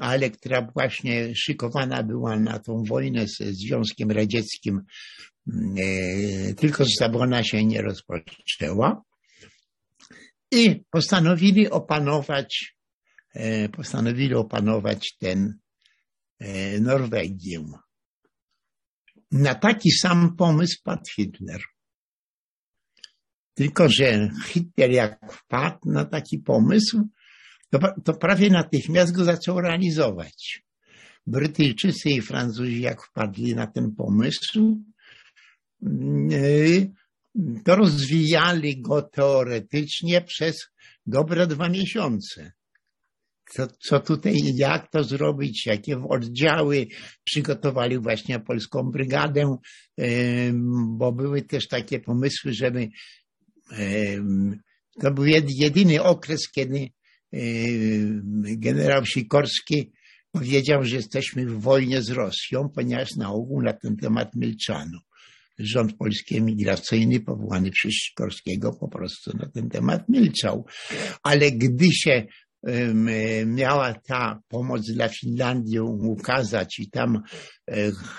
ale 0.00 0.30
która 0.30 0.70
właśnie 0.74 1.34
szykowana 1.34 2.02
była 2.02 2.38
na 2.38 2.58
tą 2.58 2.82
wojnę 2.88 3.26
ze 3.26 3.52
Związkiem 3.52 4.10
Radzieckim, 4.10 4.80
tylko 6.56 6.84
że 6.84 7.12
ona 7.12 7.44
się 7.44 7.64
nie 7.64 7.82
rozpoczęła. 7.82 9.02
I 10.50 10.84
postanowili 10.90 11.70
opanować, 11.70 12.76
postanowili 13.72 14.34
opanować 14.34 15.16
ten 15.18 15.58
Norwegię. 16.80 17.64
Na 19.30 19.54
taki 19.54 19.90
sam 19.90 20.36
pomysł 20.36 20.76
padł 20.84 21.02
Hitler. 21.16 21.60
Tylko, 23.54 23.88
że 23.88 24.30
Hitler 24.46 24.90
jak 24.90 25.32
wpadł 25.32 25.78
na 25.84 26.04
taki 26.04 26.38
pomysł, 26.38 27.08
to, 27.70 27.78
to 28.04 28.14
prawie 28.14 28.50
natychmiast 28.50 29.12
go 29.12 29.24
zaczął 29.24 29.60
realizować. 29.60 30.62
Brytyjczycy 31.26 32.10
i 32.10 32.20
Francuzi 32.20 32.80
jak 32.80 33.02
wpadli 33.02 33.54
na 33.54 33.66
ten 33.66 33.94
pomysł, 33.94 34.82
rozwijali 37.66 38.82
go 38.82 39.02
teoretycznie 39.02 40.20
przez 40.20 40.56
dobre 41.06 41.46
dwa 41.46 41.68
miesiące. 41.68 42.52
Co, 43.50 43.66
co 43.66 44.00
tutaj, 44.00 44.34
jak 44.56 44.90
to 44.90 45.04
zrobić, 45.04 45.66
jakie 45.66 46.04
oddziały 46.08 46.86
przygotowali 47.24 47.98
właśnie 47.98 48.40
polską 48.40 48.82
brygadę, 48.82 49.56
bo 50.88 51.12
były 51.12 51.42
też 51.42 51.68
takie 51.68 52.00
pomysły, 52.00 52.52
żeby 52.54 52.88
to 55.00 55.10
był 55.10 55.24
jedyny 55.48 56.02
okres, 56.02 56.50
kiedy 56.54 56.88
generał 58.56 59.06
Sikorski 59.06 59.92
powiedział, 60.32 60.84
że 60.84 60.96
jesteśmy 60.96 61.46
w 61.46 61.60
wojnie 61.60 62.02
z 62.02 62.10
Rosją, 62.10 62.68
ponieważ 62.74 63.16
na 63.16 63.32
ogół 63.32 63.62
na 63.62 63.72
ten 63.72 63.96
temat 63.96 64.34
milczano. 64.36 64.98
Rząd 65.58 65.96
polski 65.96 66.36
emigracyjny 66.36 67.20
powołany 67.20 67.70
przez 67.70 67.92
Sikorskiego 67.92 68.72
po 68.80 68.88
prostu 68.88 69.36
na 69.36 69.48
ten 69.48 69.68
temat 69.68 70.08
milczał. 70.08 70.66
Ale 71.22 71.52
gdy 71.52 71.86
się 71.92 72.26
miała 73.46 73.94
ta 73.94 74.40
pomoc 74.48 74.90
dla 74.90 75.08
Finlandii 75.08 75.80
ukazać 75.80 76.78
i 76.78 76.90
tam 76.90 77.22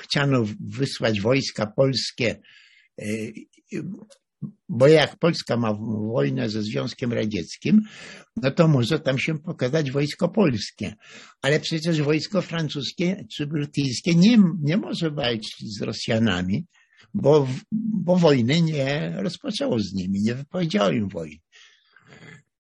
chciano 0.02 0.46
wysłać 0.60 1.22
wojska 1.22 1.68
polskie, 1.68 2.40
bo 4.70 4.88
jak 4.88 5.20
Polska 5.20 5.58
ma 5.58 5.74
wojnę 6.14 6.50
ze 6.50 6.64
Związkiem 6.64 7.14
Radzieckim, 7.14 7.82
no 8.36 8.52
to 8.52 8.68
może 8.68 9.00
tam 9.00 9.20
się 9.20 9.40
pokazać 9.40 9.92
wojsko 9.92 10.30
polskie. 10.30 10.94
Ale 11.42 11.60
przecież 11.60 12.02
wojsko 12.02 12.42
francuskie 12.42 13.26
czy 13.32 13.48
brytyjskie 13.48 14.16
nie, 14.16 14.38
nie 14.62 14.78
może 14.78 15.12
walczyć 15.12 15.78
z 15.78 15.82
Rosjanami, 15.82 16.66
bo, 17.14 17.48
bo 17.72 18.16
wojny 18.16 18.62
nie 18.62 19.14
rozpoczęło 19.18 19.80
z 19.80 19.94
nimi, 19.94 20.22
nie 20.22 20.36
wypowiedziało 20.36 20.92
im 20.92 21.10
wojny. 21.10 21.40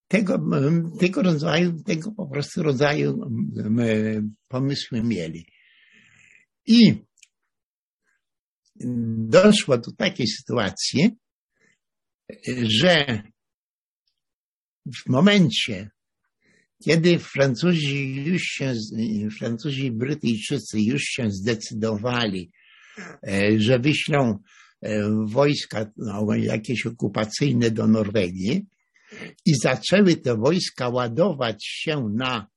Tego, 0.07 0.39
tego 0.99 1.21
rodzaju, 1.21 1.83
tego 1.83 2.11
po 2.11 2.27
prostu 2.27 2.63
rodzaju 2.63 3.19
pomysły 4.47 5.03
mieli. 5.03 5.45
I 6.65 7.05
doszło 9.17 9.77
do 9.77 9.91
takiej 9.91 10.27
sytuacji, 10.27 11.09
że 12.63 13.23
w 14.85 15.09
momencie, 15.09 15.89
kiedy 16.83 17.19
Francuzi 17.19 18.25
już 18.25 18.41
się, 18.41 18.73
Francuzi 19.37 19.85
i 19.85 19.91
Brytyjczycy 19.91 20.81
już 20.81 21.01
się 21.03 21.31
zdecydowali, 21.31 22.51
że 23.57 23.79
wyślą 23.79 24.39
wojska 25.25 25.85
no, 25.97 26.35
jakieś 26.35 26.85
okupacyjne 26.85 27.71
do 27.71 27.87
Norwegii 27.87 28.65
i 29.45 29.55
zaczęły 29.63 30.15
te 30.15 30.37
wojska 30.37 30.89
ładować 30.89 31.65
się 31.65 32.09
na 32.15 32.47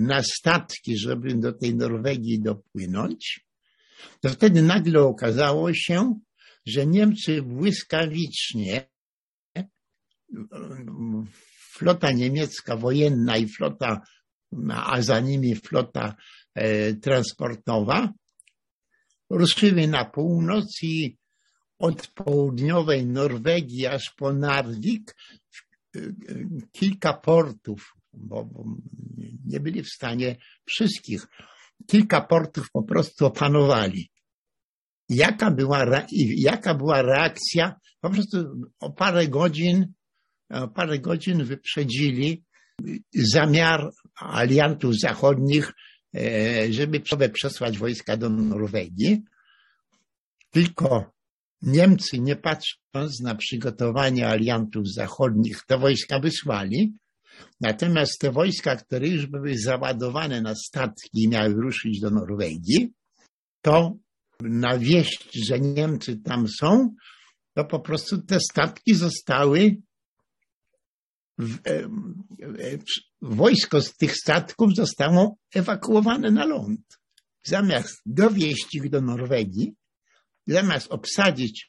na 0.00 0.22
statki, 0.22 0.98
żeby 0.98 1.34
do 1.34 1.52
tej 1.52 1.74
Norwegii 1.74 2.40
dopłynąć, 2.40 3.40
to 4.20 4.28
wtedy 4.28 4.62
nagle 4.62 5.00
okazało 5.00 5.74
się, 5.74 6.20
że 6.66 6.86
Niemcy 6.86 7.42
błyskawicznie, 7.42 8.88
flota 11.72 12.12
niemiecka 12.12 12.76
wojenna 12.76 13.36
i 13.36 13.48
flota, 13.48 14.00
a 14.68 15.02
za 15.02 15.20
nimi 15.20 15.54
flota 15.54 16.04
e, 16.08 16.14
transportowa, 17.02 18.12
ruszyły 19.30 19.86
na 19.88 20.04
północ 20.04 20.82
i 20.82 21.18
od 21.78 22.06
południowej 22.06 23.06
Norwegii 23.06 23.86
aż 23.86 24.10
po 24.16 24.32
Narvik 24.32 25.16
e, 25.96 26.00
kilka 26.72 27.12
portów, 27.12 27.94
bo, 28.12 28.44
bo 28.44 28.64
nie 29.46 29.60
byli 29.60 29.82
w 29.82 29.88
stanie 29.88 30.36
wszystkich, 30.64 31.26
kilka 31.86 32.20
portów 32.20 32.70
po 32.72 32.82
prostu 32.82 33.26
opanowali. 33.26 34.10
Jaka 35.08 35.50
była, 35.50 35.86
jaka 36.36 36.74
była 36.74 37.02
reakcja? 37.02 37.74
Po 38.00 38.10
prostu 38.10 38.36
o 38.80 38.92
parę 38.92 39.28
godzin, 39.28 39.92
o 40.50 40.68
parę 40.68 40.98
godzin 40.98 41.44
wyprzedzili 41.44 42.44
zamiar 43.14 43.90
aliantów 44.14 44.98
zachodnich, 45.00 45.68
e, 45.68 45.72
żeby 46.70 47.30
przesłać 47.32 47.78
wojska 47.78 48.16
do 48.16 48.30
Norwegii. 48.30 49.22
Tylko 50.50 51.12
Niemcy, 51.62 52.18
nie 52.20 52.36
patrząc 52.36 53.20
na 53.20 53.34
przygotowanie 53.34 54.28
aliantów 54.28 54.92
zachodnich, 54.92 55.62
te 55.66 55.78
wojska 55.78 56.20
wysłali. 56.20 56.94
Natomiast 57.60 58.20
te 58.20 58.32
wojska, 58.32 58.76
które 58.76 59.08
już 59.08 59.26
były 59.26 59.58
załadowane 59.58 60.40
na 60.42 60.54
statki 60.54 61.22
i 61.22 61.28
miały 61.28 61.54
ruszyć 61.54 62.00
do 62.00 62.10
Norwegii, 62.10 62.92
to 63.62 63.96
na 64.40 64.78
wieść, 64.78 65.46
że 65.46 65.60
Niemcy 65.60 66.16
tam 66.16 66.48
są, 66.48 66.94
to 67.54 67.64
po 67.64 67.80
prostu 67.80 68.22
te 68.22 68.38
statki 68.40 68.94
zostały 68.94 69.76
e, 71.66 71.88
wojsko 73.22 73.80
z 73.80 73.96
tych 73.96 74.16
statków 74.16 74.74
zostało 74.74 75.36
ewakuowane 75.54 76.30
na 76.30 76.44
ląd. 76.44 76.80
Zamiast 77.42 78.02
dowieść 78.06 78.74
ich 78.74 78.90
do 78.90 79.00
Norwegii, 79.00 79.74
zamiast 80.46 80.86
obsadzić, 80.90 81.68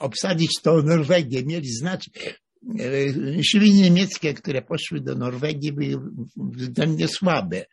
obsadzić 0.00 0.50
tą 0.62 0.82
Norwegię, 0.82 1.44
mieli 1.44 1.68
znaczyć, 1.68 2.14
e, 2.18 3.44
siły 3.44 3.68
niemieckie, 3.68 4.34
które 4.34 4.62
poszły 4.62 5.00
do 5.00 5.14
Norwegii, 5.14 5.72
były 5.72 6.10
względnie 6.36 7.08
słabe. 7.08 7.64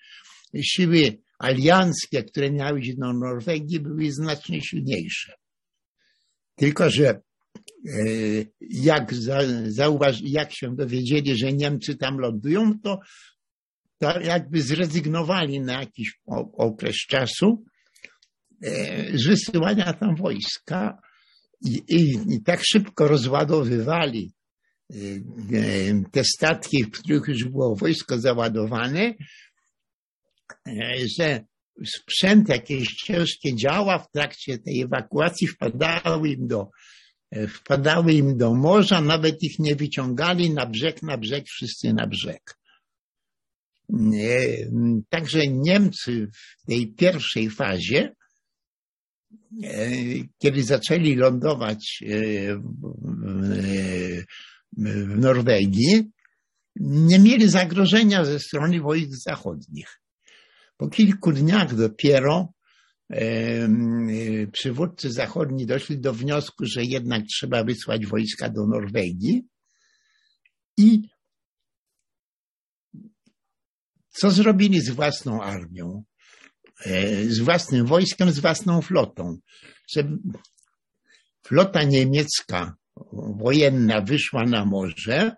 Siły 0.61 1.17
alianckie, 1.39 2.23
które 2.23 2.51
miały 2.51 2.79
iść 2.79 2.95
do 2.95 3.13
Norwegii, 3.13 3.79
były 3.79 4.11
znacznie 4.11 4.61
silniejsze. 4.61 5.33
Tylko, 6.55 6.89
że 6.89 7.21
e, 7.87 8.01
jak, 8.59 9.13
zauważ, 9.67 10.21
jak 10.23 10.53
się 10.53 10.75
dowiedzieli, 10.75 11.37
że 11.37 11.53
Niemcy 11.53 11.95
tam 11.95 12.17
lądują, 12.17 12.79
to, 12.83 12.99
to 13.97 14.19
jakby 14.19 14.61
zrezygnowali 14.61 15.59
na 15.59 15.79
jakiś 15.79 16.19
okres 16.57 16.95
czasu 16.95 17.63
e, 18.63 19.17
z 19.17 19.27
wysyłania 19.27 19.93
tam 19.93 20.15
wojska 20.15 20.97
i, 21.65 21.83
i, 21.87 22.33
i 22.35 22.43
tak 22.43 22.59
szybko 22.63 23.07
rozładowywali 23.07 24.33
e, 24.89 24.95
te 26.11 26.23
statki, 26.23 26.83
w 26.83 26.91
których 26.91 27.27
już 27.27 27.43
było 27.43 27.75
wojsko 27.75 28.19
załadowane, 28.19 29.13
że 31.19 31.45
sprzęt, 31.85 32.49
jakieś 32.49 32.87
ciężkie 32.87 33.55
działa 33.55 33.99
w 33.99 34.11
trakcie 34.11 34.57
tej 34.57 34.81
ewakuacji 34.81 35.47
wpadały 35.47 36.29
im 36.29 36.47
do, 36.47 36.69
wpadały 37.49 38.13
im 38.13 38.37
do 38.37 38.53
morza, 38.53 39.01
nawet 39.01 39.43
ich 39.43 39.59
nie 39.59 39.75
wyciągali 39.75 40.53
na 40.53 40.65
brzeg, 40.65 41.03
na 41.03 41.17
brzeg, 41.17 41.45
wszyscy 41.47 41.93
na 41.93 42.07
brzeg. 42.07 42.59
Także 45.09 45.47
Niemcy 45.47 46.27
w 46.31 46.65
tej 46.65 46.93
pierwszej 46.93 47.49
fazie, 47.49 48.15
kiedy 50.37 50.63
zaczęli 50.63 51.15
lądować 51.15 52.03
w 54.77 55.17
Norwegii, 55.17 56.11
nie 56.75 57.19
mieli 57.19 57.49
zagrożenia 57.49 58.25
ze 58.25 58.39
strony 58.39 58.81
wojsk 58.81 59.09
zachodnich. 59.11 60.01
Po 60.77 60.87
kilku 60.87 61.31
dniach 61.31 61.75
dopiero 61.75 62.53
przywódcy 64.51 65.11
zachodni 65.11 65.65
doszli 65.65 65.99
do 65.99 66.13
wniosku, 66.13 66.65
że 66.65 66.83
jednak 66.83 67.23
trzeba 67.25 67.63
wysłać 67.63 68.05
wojska 68.05 68.49
do 68.49 68.67
Norwegii 68.67 69.47
i 70.77 71.01
co 74.09 74.31
zrobili 74.31 74.81
z 74.81 74.89
własną 74.89 75.43
armią, 75.43 76.03
e, 76.85 77.25
z 77.25 77.39
własnym 77.39 77.85
wojskiem, 77.85 78.31
z 78.31 78.39
własną 78.39 78.81
flotą. 78.81 79.37
Że 79.95 80.17
flota 81.45 81.83
niemiecka 81.83 82.75
wojenna 83.37 84.01
wyszła 84.01 84.45
na 84.45 84.65
morze, 84.65 85.35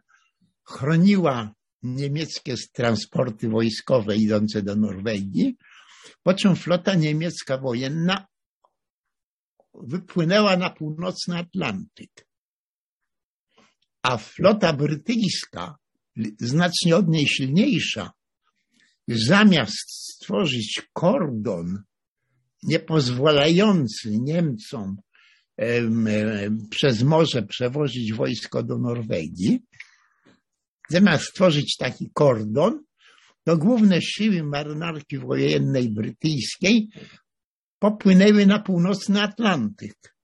chroniła 0.63 1.53
niemieckie 1.83 2.55
transporty 2.73 3.49
wojskowe 3.49 4.17
idące 4.17 4.61
do 4.61 4.75
Norwegii, 4.75 5.57
po 6.23 6.33
czym 6.33 6.55
flota 6.55 6.95
niemiecka 6.95 7.57
wojenna 7.57 8.27
wypłynęła 9.73 10.57
na 10.57 10.69
północny 10.69 11.37
Atlantyk. 11.37 12.27
A 14.03 14.17
flota 14.17 14.73
brytyjska, 14.73 15.75
znacznie 16.39 16.95
od 16.95 17.07
niej 17.07 17.27
silniejsza, 17.27 18.11
zamiast 19.07 19.91
stworzyć 19.91 20.81
kordon 20.93 21.83
niepozwalający 22.63 24.19
Niemcom 24.19 24.97
przez 26.69 27.03
morze 27.03 27.43
przewozić 27.43 28.13
wojsko 28.13 28.63
do 28.63 28.77
Norwegii, 28.77 29.59
Zamiast 30.91 31.23
stworzyć 31.23 31.77
taki 31.77 32.09
kordon, 32.13 32.83
to 33.43 33.57
główne 33.57 34.01
siły 34.01 34.43
marynarki 34.43 35.17
wojennej 35.17 35.89
brytyjskiej 35.89 36.89
popłynęły 37.79 38.45
na 38.45 38.59
północny 38.59 39.21
Atlantyk, 39.21 40.15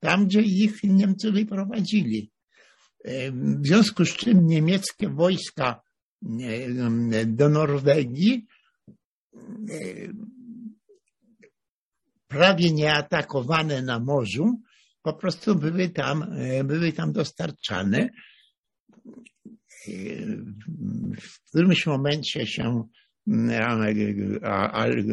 tam 0.00 0.26
gdzie 0.26 0.40
ich 0.42 0.84
Niemcy 0.84 1.32
wyprowadzili. 1.32 2.30
W 3.32 3.66
związku 3.66 4.04
z 4.04 4.16
czym 4.16 4.46
niemieckie 4.46 5.08
wojska 5.08 5.80
do 7.26 7.48
Norwegii 7.48 8.46
prawie 12.28 12.72
nieatakowane 12.72 13.82
na 13.82 13.98
morzu, 13.98 14.60
po 15.02 15.12
prostu 15.12 15.54
były 15.54 15.88
tam, 15.88 16.34
były 16.64 16.92
tam 16.92 17.12
dostarczane 17.12 18.08
w 21.20 21.48
którymś 21.48 21.86
momencie 21.86 22.46
się 22.46 22.88
mm, 23.28 23.82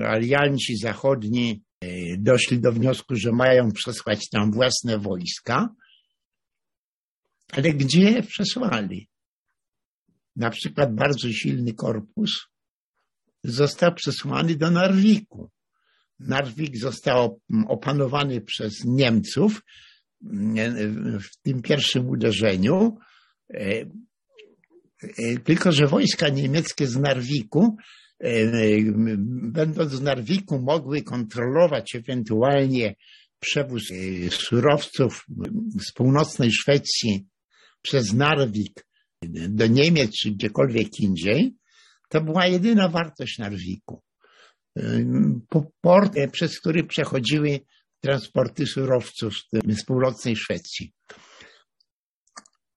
alianci 0.06 0.78
zachodni 0.78 1.64
e, 1.82 1.88
doszli 2.18 2.60
do 2.60 2.72
wniosku, 2.72 3.16
że 3.16 3.32
mają 3.32 3.72
przesłać 3.72 4.30
tam 4.30 4.52
własne 4.52 5.00
wojska, 5.00 5.70
ale 7.52 7.74
gdzie 7.74 8.24
przesłali? 8.24 9.10
Na 10.36 10.50
przykład 10.50 10.96
bardzo 10.96 11.32
silny 11.32 11.74
korpus 11.74 12.48
został 13.44 13.94
przesłany 13.94 14.56
do 14.56 14.72
Narwiku. 14.72 15.52
Narwik 16.20 16.78
został 16.78 17.42
opanowany 17.68 18.42
przez 18.42 18.86
Niemców 18.86 19.62
mm, 20.24 21.20
w 21.20 21.42
tym 21.42 21.62
pierwszym 21.62 22.10
uderzeniu. 22.10 22.98
E, 25.04 25.40
tylko, 25.40 25.72
że 25.72 25.88
wojska 25.88 26.30
niemieckie 26.30 26.88
z 26.88 26.98
Narwiku, 26.98 27.78
e, 28.20 28.30
będąc 29.52 29.96
w 29.96 30.02
Narwiku, 30.02 30.60
mogły 30.60 31.02
kontrolować 31.02 31.96
ewentualnie 31.96 32.96
przewóz 33.40 33.84
e, 33.92 33.96
surowców 34.32 35.26
z 35.88 35.94
północnej 35.94 36.52
Szwecji 36.52 37.28
przez 37.82 38.14
Narwik 38.14 38.86
do 39.50 39.68
Niemiec 39.68 40.12
czy 40.12 40.32
gdziekolwiek 40.32 41.00
indziej, 41.00 41.56
to 42.10 42.22
była 42.22 42.48
jedyna 42.48 42.90
wartość 42.90 43.38
Narwiku. 43.38 44.02
Port, 45.82 46.14
przez 46.32 46.60
który 46.60 46.84
przechodziły 46.84 47.60
transporty 48.02 48.66
surowców 48.66 49.34
z 49.68 49.86
północnej 49.86 50.36
Szwecji 50.36 50.94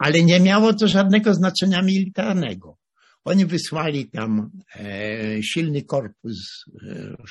ale 0.02 0.22
nie 0.22 0.40
miało 0.40 0.74
to 0.74 0.88
żadnego 0.88 1.34
znaczenia 1.34 1.82
militarnego. 1.82 2.78
Oni 3.24 3.46
wysłali 3.46 4.10
tam 4.10 4.50
e, 4.74 5.42
silny 5.42 5.82
korpus 5.82 6.64
e, 6.66 6.68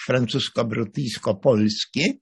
francusko-brytyjsko-polski, 0.07 2.19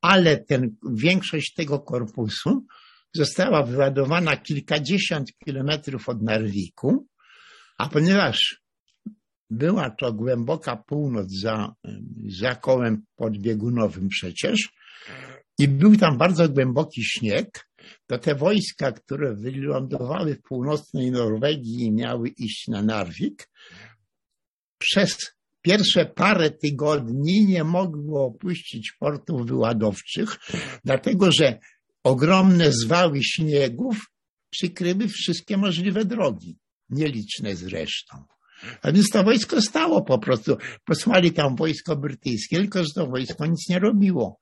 ale 0.00 0.36
ten, 0.36 0.76
większość 0.94 1.54
tego 1.54 1.80
korpusu 1.80 2.66
została 3.14 3.62
wyładowana 3.62 4.36
kilkadziesiąt 4.36 5.32
kilometrów 5.44 6.08
od 6.08 6.22
Narwiku, 6.22 7.06
a 7.78 7.88
ponieważ 7.88 8.62
była 9.50 9.90
to 9.90 10.12
głęboka 10.12 10.76
północ 10.76 11.32
za, 11.32 11.74
za 12.28 12.54
kołem 12.54 13.02
podbiegunowym 13.14 14.08
przecież 14.08 14.68
i 15.58 15.68
był 15.68 15.96
tam 15.96 16.18
bardzo 16.18 16.48
głęboki 16.48 17.04
śnieg, 17.04 17.66
to 18.06 18.18
te 18.18 18.34
wojska, 18.34 18.92
które 18.92 19.34
wylądowały 19.34 20.34
w 20.34 20.42
północnej 20.42 21.10
Norwegii 21.10 21.82
i 21.82 21.92
miały 21.92 22.28
iść 22.28 22.68
na 22.68 22.82
Narwik, 22.82 23.48
przez 24.78 25.16
pierwsze 25.62 26.06
parę 26.06 26.50
tygodni 26.50 27.46
nie 27.46 27.64
mogły 27.64 28.20
opuścić 28.20 28.92
portów 28.98 29.46
wyładowczych, 29.46 30.36
dlatego 30.84 31.32
że 31.32 31.58
ogromne 32.02 32.72
zwały 32.72 33.18
śniegów 33.22 33.96
przykryły 34.50 35.08
wszystkie 35.08 35.56
możliwe 35.56 36.04
drogi, 36.04 36.58
nieliczne 36.90 37.56
zresztą. 37.56 38.24
A 38.82 38.92
więc 38.92 39.10
to 39.10 39.24
wojsko 39.24 39.60
stało 39.60 40.02
po 40.02 40.18
prostu. 40.18 40.56
Posłali 40.84 41.32
tam 41.32 41.56
wojsko 41.56 41.96
brytyjskie, 41.96 42.56
tylko 42.56 42.84
że 42.84 42.90
to 42.94 43.06
wojsko 43.06 43.46
nic 43.46 43.68
nie 43.68 43.78
robiło. 43.78 44.38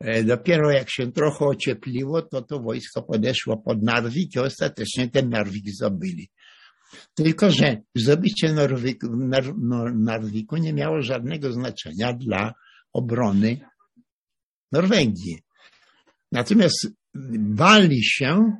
E, 0.00 0.24
dopiero 0.24 0.70
jak 0.70 0.90
się 0.90 1.12
trochę 1.12 1.44
ociepliło, 1.44 2.22
to 2.22 2.42
to 2.42 2.60
wojsko 2.60 3.02
podeszło 3.02 3.56
pod 3.56 3.82
Narwik 3.82 4.34
i 4.34 4.38
ostatecznie 4.38 5.10
ten 5.10 5.30
Narwik 5.30 5.70
zdobyli. 5.70 6.30
Tylko, 7.14 7.50
że 7.50 7.76
zdobycie 7.94 8.52
Norwiku, 8.52 9.16
Nar, 9.16 9.56
Narwiku 9.94 10.56
nie 10.56 10.72
miało 10.72 11.02
żadnego 11.02 11.52
znaczenia 11.52 12.12
dla 12.12 12.54
obrony 12.92 13.60
Norwegii. 14.72 15.42
Natomiast 16.32 16.88
bali 17.38 18.04
się 18.04 18.52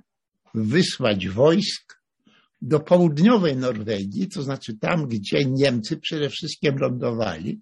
wysłać 0.55 1.29
wojsk 1.29 1.96
do 2.63 2.81
południowej 2.81 3.57
Norwegii, 3.57 4.29
to 4.29 4.43
znaczy 4.43 4.79
tam, 4.79 5.09
gdzie 5.09 5.45
Niemcy 5.45 5.97
przede 5.97 6.31
wszystkim 6.31 6.79
lądowali 6.79 7.61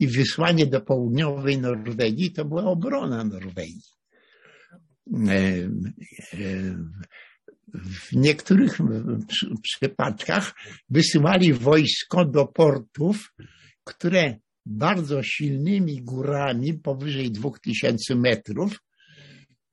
i 0.00 0.08
wysłanie 0.08 0.66
do 0.66 0.80
południowej 0.80 1.58
Norwegii 1.58 2.32
to 2.32 2.44
była 2.44 2.64
obrona 2.64 3.24
Norwegii. 3.24 3.82
E, 5.28 5.32
e, 5.32 5.68
w 7.74 8.12
niektórych 8.12 8.78
przypadkach 9.62 10.54
wysyłali 10.90 11.52
wojsko 11.52 12.24
do 12.24 12.46
portów, 12.46 13.34
które 13.84 14.38
bardzo 14.66 15.22
silnymi 15.22 16.02
górami, 16.02 16.74
powyżej 16.74 17.30
2000 17.30 18.14
metrów, 18.14 18.78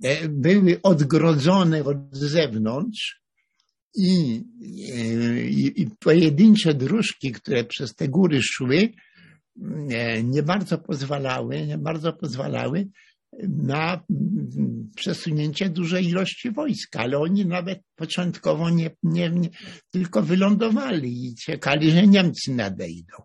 e, 0.04 0.30
były 0.30 0.82
odgrodzone 0.82 1.84
od 1.84 1.98
zewnątrz 2.12 3.25
i, 3.96 4.44
i, 5.50 5.82
i 5.82 5.88
pojedyncze 6.00 6.74
dróżki, 6.74 7.32
które 7.32 7.64
przez 7.64 7.96
te 7.96 8.08
góry 8.08 8.40
szły, 8.42 8.90
nie 10.24 10.44
bardzo 10.44 10.78
pozwalały, 10.78 11.68
nie 11.68 11.78
bardzo 11.78 12.14
pozwalały 12.14 12.88
na 13.48 14.04
przesunięcie 14.96 15.70
dużej 15.70 16.06
ilości 16.06 16.52
wojska, 16.52 17.00
ale 17.00 17.20
oni 17.20 17.46
nawet 17.46 17.82
początkowo 17.96 18.70
nie, 18.70 18.96
nie, 19.04 19.30
nie 19.30 19.50
tylko 19.92 20.22
wylądowali 20.22 21.26
i 21.26 21.36
czekali, 21.36 21.92
że 21.92 22.08
Niemcy 22.08 22.54
nadejdą. 22.54 23.16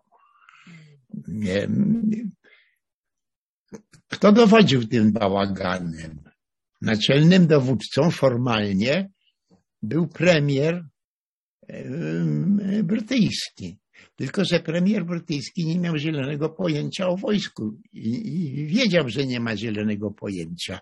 Kto 4.07 4.31
dowodził 4.31 4.87
tym 4.87 5.11
bałaganem? 5.11 6.23
Naczelnym 6.81 7.47
dowódcą 7.47 8.11
formalnie 8.11 9.09
był 9.81 10.07
premier 10.07 10.85
brytyjski. 12.83 13.77
Tylko, 14.15 14.45
że 14.45 14.59
premier 14.59 15.05
brytyjski 15.05 15.65
nie 15.65 15.79
miał 15.79 15.97
zielonego 15.97 16.49
pojęcia 16.49 17.07
o 17.07 17.17
wojsku 17.17 17.79
i, 17.93 18.09
i 18.59 18.65
wiedział, 18.65 19.09
że 19.09 19.25
nie 19.25 19.39
ma 19.39 19.57
zielonego 19.57 20.11
pojęcia. 20.11 20.79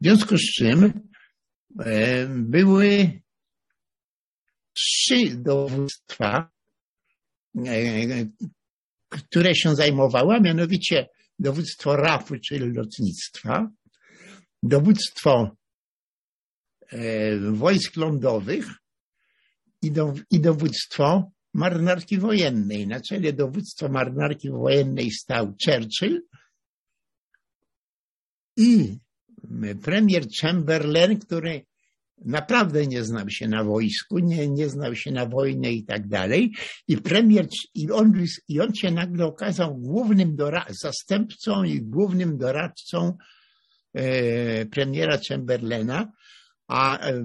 W 0.00 0.04
związku 0.04 0.38
z 0.38 0.42
czym 0.42 0.92
e, 1.80 2.26
były 2.26 3.20
trzy 4.72 5.36
dowództwa, 5.36 6.50
e, 7.66 8.26
które 9.10 9.54
się 9.54 9.74
zajmowały, 9.74 10.34
a 10.34 10.40
mianowicie 10.40 11.08
dowództwo 11.38 11.96
RAF-u, 11.96 12.34
czyli 12.38 12.72
lotnictwa, 12.72 13.70
dowództwo 14.62 15.56
wojsk 17.52 17.96
lądowych 17.96 18.66
i, 19.82 19.90
do, 19.90 20.14
i 20.30 20.40
dowództwo 20.40 21.30
marynarki 21.54 22.18
wojennej. 22.18 22.86
Na 22.86 23.00
czele 23.00 23.32
dowództwa 23.32 23.88
marynarki 23.88 24.50
wojennej 24.50 25.10
stał 25.10 25.54
Churchill 25.64 26.22
i 28.56 28.98
premier 29.82 30.26
Chamberlain, 30.40 31.18
który 31.18 31.66
naprawdę 32.24 32.86
nie 32.86 33.04
znał 33.04 33.30
się 33.30 33.48
na 33.48 33.64
wojsku, 33.64 34.18
nie, 34.18 34.48
nie 34.48 34.68
znał 34.68 34.94
się 34.94 35.10
na 35.10 35.26
wojnie 35.26 35.72
i 35.72 35.84
tak 35.84 36.08
dalej. 36.08 36.52
I 36.88 36.96
premier, 36.96 37.48
i 37.74 37.90
on, 37.90 38.24
i 38.48 38.60
on 38.60 38.74
się 38.74 38.90
nagle 38.90 39.26
okazał 39.26 39.76
głównym 39.76 40.36
zastępcą 40.68 41.64
i 41.64 41.80
głównym 41.80 42.38
doradcą 42.38 43.18
e, 43.94 44.66
premiera 44.66 45.18
Chamberlaina, 45.28 46.12
a 46.68 46.98
e, 46.98 47.24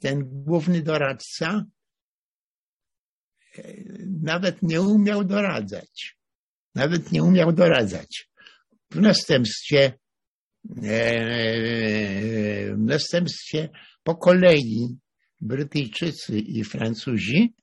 ten 0.00 0.42
główny 0.44 0.82
doradca 0.82 1.64
nawet 4.22 4.62
nie 4.62 4.82
umiał 4.82 5.24
doradzać. 5.24 6.16
Nawet 6.74 7.12
nie 7.12 7.22
umiał 7.22 7.52
doradzać. 7.52 8.30
W 8.90 9.00
następstwie, 9.00 9.92
e, 10.82 10.96
w 12.74 12.78
następstwie 12.78 13.68
po 14.02 14.16
kolei 14.16 14.96
Brytyjczycy 15.40 16.38
i 16.38 16.64
Francuzi, 16.64 17.54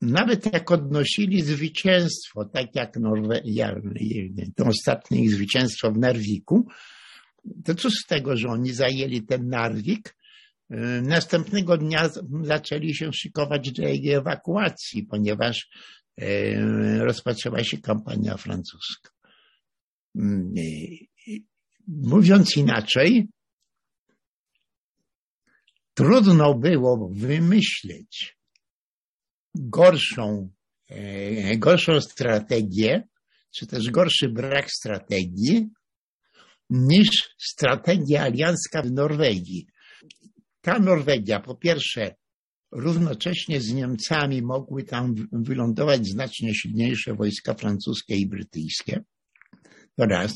nawet 0.00 0.52
jak 0.52 0.70
odnosili 0.70 1.42
zwycięstwo, 1.42 2.44
tak 2.44 2.74
jak 2.74 2.96
Norwegia, 2.96 3.74
to 4.56 4.64
ostatnie 4.64 5.24
ich 5.24 5.30
zwycięstwo 5.30 5.92
w 5.92 5.98
Narwiku, 5.98 6.68
to 7.64 7.74
co 7.74 7.90
z 7.90 8.06
tego, 8.08 8.36
że 8.36 8.48
oni 8.48 8.72
zajęli 8.72 9.22
ten 9.22 9.48
Narwik, 9.48 10.16
E, 10.70 11.02
następnego 11.02 11.78
dnia 11.78 12.10
zaczęli 12.42 12.94
się 12.94 13.12
szykować 13.12 13.72
do 13.72 13.82
jej 13.82 14.10
ewakuacji, 14.12 15.02
ponieważ 15.02 15.68
e, 16.20 17.04
rozpoczęła 17.04 17.64
się 17.64 17.78
kampania 17.78 18.36
francuska. 18.36 19.10
Mm, 20.16 20.54
mówiąc 21.88 22.56
inaczej, 22.56 23.28
trudno 25.94 26.54
było 26.54 27.10
wymyśleć 27.12 28.36
gorszą, 29.54 30.50
e, 30.88 31.56
gorszą 31.56 32.00
strategię, 32.00 33.08
czy 33.54 33.66
też 33.66 33.90
gorszy 33.90 34.28
brak 34.28 34.70
strategii, 34.70 35.68
niż 36.70 37.08
strategia 37.38 38.22
aliancka 38.22 38.82
w 38.82 38.92
Norwegii 38.92 39.66
ta 40.66 40.78
Norwegia, 40.78 41.40
po 41.40 41.54
pierwsze, 41.54 42.14
równocześnie 42.72 43.60
z 43.60 43.72
Niemcami 43.72 44.42
mogły 44.42 44.82
tam 44.82 45.14
wylądować 45.32 46.06
znacznie 46.06 46.54
silniejsze 46.54 47.14
wojska 47.14 47.54
francuskie 47.54 48.16
i 48.16 48.26
brytyjskie. 48.26 49.04
To 49.96 50.06
raz. 50.06 50.32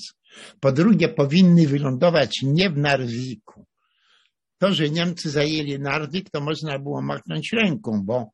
Po 0.60 0.72
drugie, 0.72 1.08
powinny 1.08 1.66
wylądować 1.66 2.40
nie 2.42 2.70
w 2.70 2.78
Narwiku. 2.78 3.66
To, 4.58 4.74
że 4.74 4.90
Niemcy 4.90 5.30
zajęli 5.30 5.78
Narwik, 5.78 6.30
to 6.30 6.40
można 6.40 6.78
było 6.78 7.02
machnąć 7.02 7.52
ręką, 7.52 8.02
bo 8.04 8.30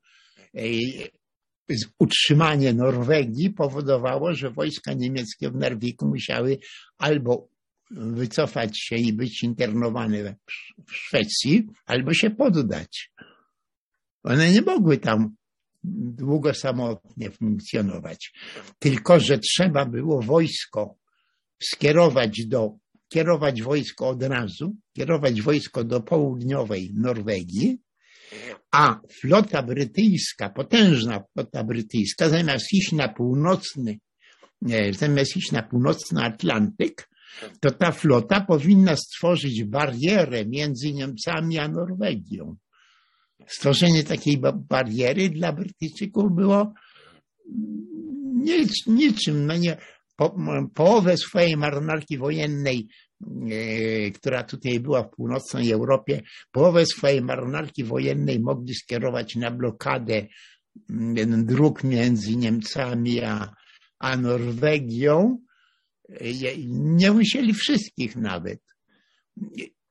utrzymanie 1.98 2.72
Norwegii 2.72 3.50
powodowało, 3.50 4.34
że 4.34 4.50
wojska 4.50 4.92
niemieckie 4.92 5.50
w 5.50 5.56
Narwiku 5.56 6.06
musiały 6.06 6.58
albo 6.98 7.48
wycofać 7.90 8.70
się 8.80 8.96
i 8.96 9.12
być 9.12 9.42
internowane 9.42 10.36
w 10.86 10.92
Szwecji, 10.92 11.66
albo 11.86 12.14
się 12.14 12.30
poddać. 12.30 13.10
One 14.22 14.52
nie 14.52 14.62
mogły 14.62 14.98
tam 14.98 15.36
długo 16.18 16.54
samotnie 16.54 17.30
funkcjonować. 17.30 18.32
Tylko, 18.78 19.20
że 19.20 19.38
trzeba 19.38 19.86
było 19.86 20.22
wojsko 20.22 20.96
skierować 21.62 22.46
do, 22.46 22.76
kierować 23.08 23.62
wojsko 23.62 24.08
od 24.08 24.22
razu, 24.22 24.76
kierować 24.96 25.42
wojsko 25.42 25.84
do 25.84 26.00
południowej 26.00 26.90
Norwegii 26.94 27.78
A 28.70 29.00
flota 29.20 29.62
brytyjska, 29.62 30.50
potężna 30.50 31.24
flota 31.32 31.64
brytyjska, 31.64 32.28
zamiast 32.28 32.72
iść 32.72 32.92
na 32.92 33.08
północny, 33.08 33.98
zamiast 34.90 35.36
iść 35.36 35.52
na 35.52 35.62
północny 35.62 36.24
Atlantyk, 36.24 37.08
to 37.60 37.70
ta 37.70 37.92
flota 37.92 38.40
powinna 38.40 38.96
stworzyć 38.96 39.64
barierę 39.64 40.46
między 40.46 40.92
Niemcami 40.92 41.58
a 41.58 41.68
Norwegią. 41.68 42.56
Stworzenie 43.46 44.04
takiej 44.04 44.40
bariery 44.54 45.28
dla 45.28 45.52
Brytyjczyków 45.52 46.34
było 46.34 46.72
nic, 48.34 48.86
niczym. 48.86 49.46
No 49.46 49.56
nie, 49.56 49.76
po, 50.16 50.36
połowę 50.74 51.16
swojej 51.16 51.56
marynarki 51.56 52.18
wojennej, 52.18 52.88
e, 53.22 54.10
która 54.10 54.42
tutaj 54.42 54.80
była 54.80 55.02
w 55.02 55.10
północnej 55.10 55.70
Europie, 55.70 56.22
połowę 56.52 56.86
swojej 56.86 57.22
marynarki 57.22 57.84
wojennej 57.84 58.40
mogli 58.40 58.74
skierować 58.74 59.36
na 59.36 59.50
blokadę 59.50 60.26
dróg 61.44 61.84
między 61.84 62.36
Niemcami 62.36 63.24
a, 63.24 63.54
a 63.98 64.16
Norwegią. 64.16 65.38
Nie 66.68 67.12
musieli 67.12 67.54
wszystkich 67.54 68.16
nawet. 68.16 68.60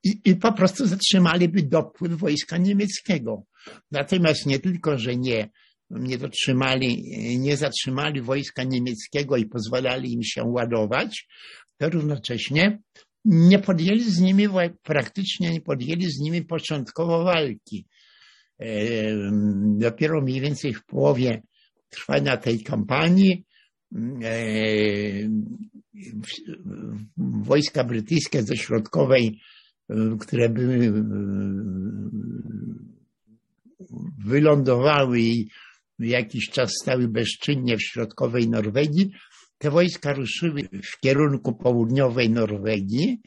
I, 0.04 0.22
I, 0.26 0.36
po 0.36 0.54
prostu 0.54 0.88
zatrzymaliby 0.88 1.64
dopływ 1.64 2.18
wojska 2.18 2.58
niemieckiego. 2.58 3.44
Natomiast 3.92 4.46
nie 4.46 4.60
tylko, 4.60 4.98
że 4.98 5.16
nie 5.16 5.50
nie 5.90 6.18
dotrzymali, 6.18 7.04
nie 7.40 7.58
zatrzymali 7.58 8.22
wojska 8.22 8.64
niemieckiego 8.64 9.38
i 9.38 9.46
pozwalali 9.46 10.14
im 10.14 10.24
się 10.24 10.44
ładować, 10.44 11.28
to 11.78 11.90
równocześnie 11.90 12.80
nie 13.26 13.60
podjęli 13.60 14.04
z 14.04 14.20
nimi, 14.20 14.48
praktycznie 14.84 15.52
nie 15.52 15.62
podjęli 15.62 16.06
z 16.06 16.20
nimi 16.20 16.46
początkowo 16.46 17.24
walki. 17.24 17.86
E, 18.60 18.68
dopiero 19.78 20.22
mniej 20.22 20.42
więcej 20.42 20.74
w 20.74 20.86
połowie 20.86 21.42
trwania 21.90 22.38
tej 22.38 22.64
kampanii 22.64 23.45
wojska 27.18 27.84
brytyjskie 27.84 28.44
ze 28.44 28.58
środkowej, 28.58 29.40
e, 29.90 30.18
które 30.20 30.50
były 30.50 31.04
wylądowały 34.26 35.20
i 35.20 35.50
jakiś 36.00 36.50
czas 36.50 36.72
stały 36.82 37.08
bezczynnie 37.08 37.78
w 37.78 37.84
środkowej 37.84 38.50
Norwegii, 38.50 39.12
te 39.58 39.72
wojska 39.72 40.14
ruszyły 40.14 40.62
w 40.84 41.00
kierunku 41.00 41.56
południowej 41.56 42.30
Norwegii 42.30 43.22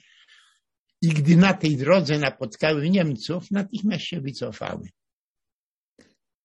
i 1.02 1.08
gdy 1.08 1.36
na 1.36 1.54
tej 1.54 1.76
drodze 1.76 2.18
napotkały 2.18 2.90
Niemców, 2.90 3.50
natychmiast 3.50 4.04
się 4.04 4.20
wycofały. 4.20 4.88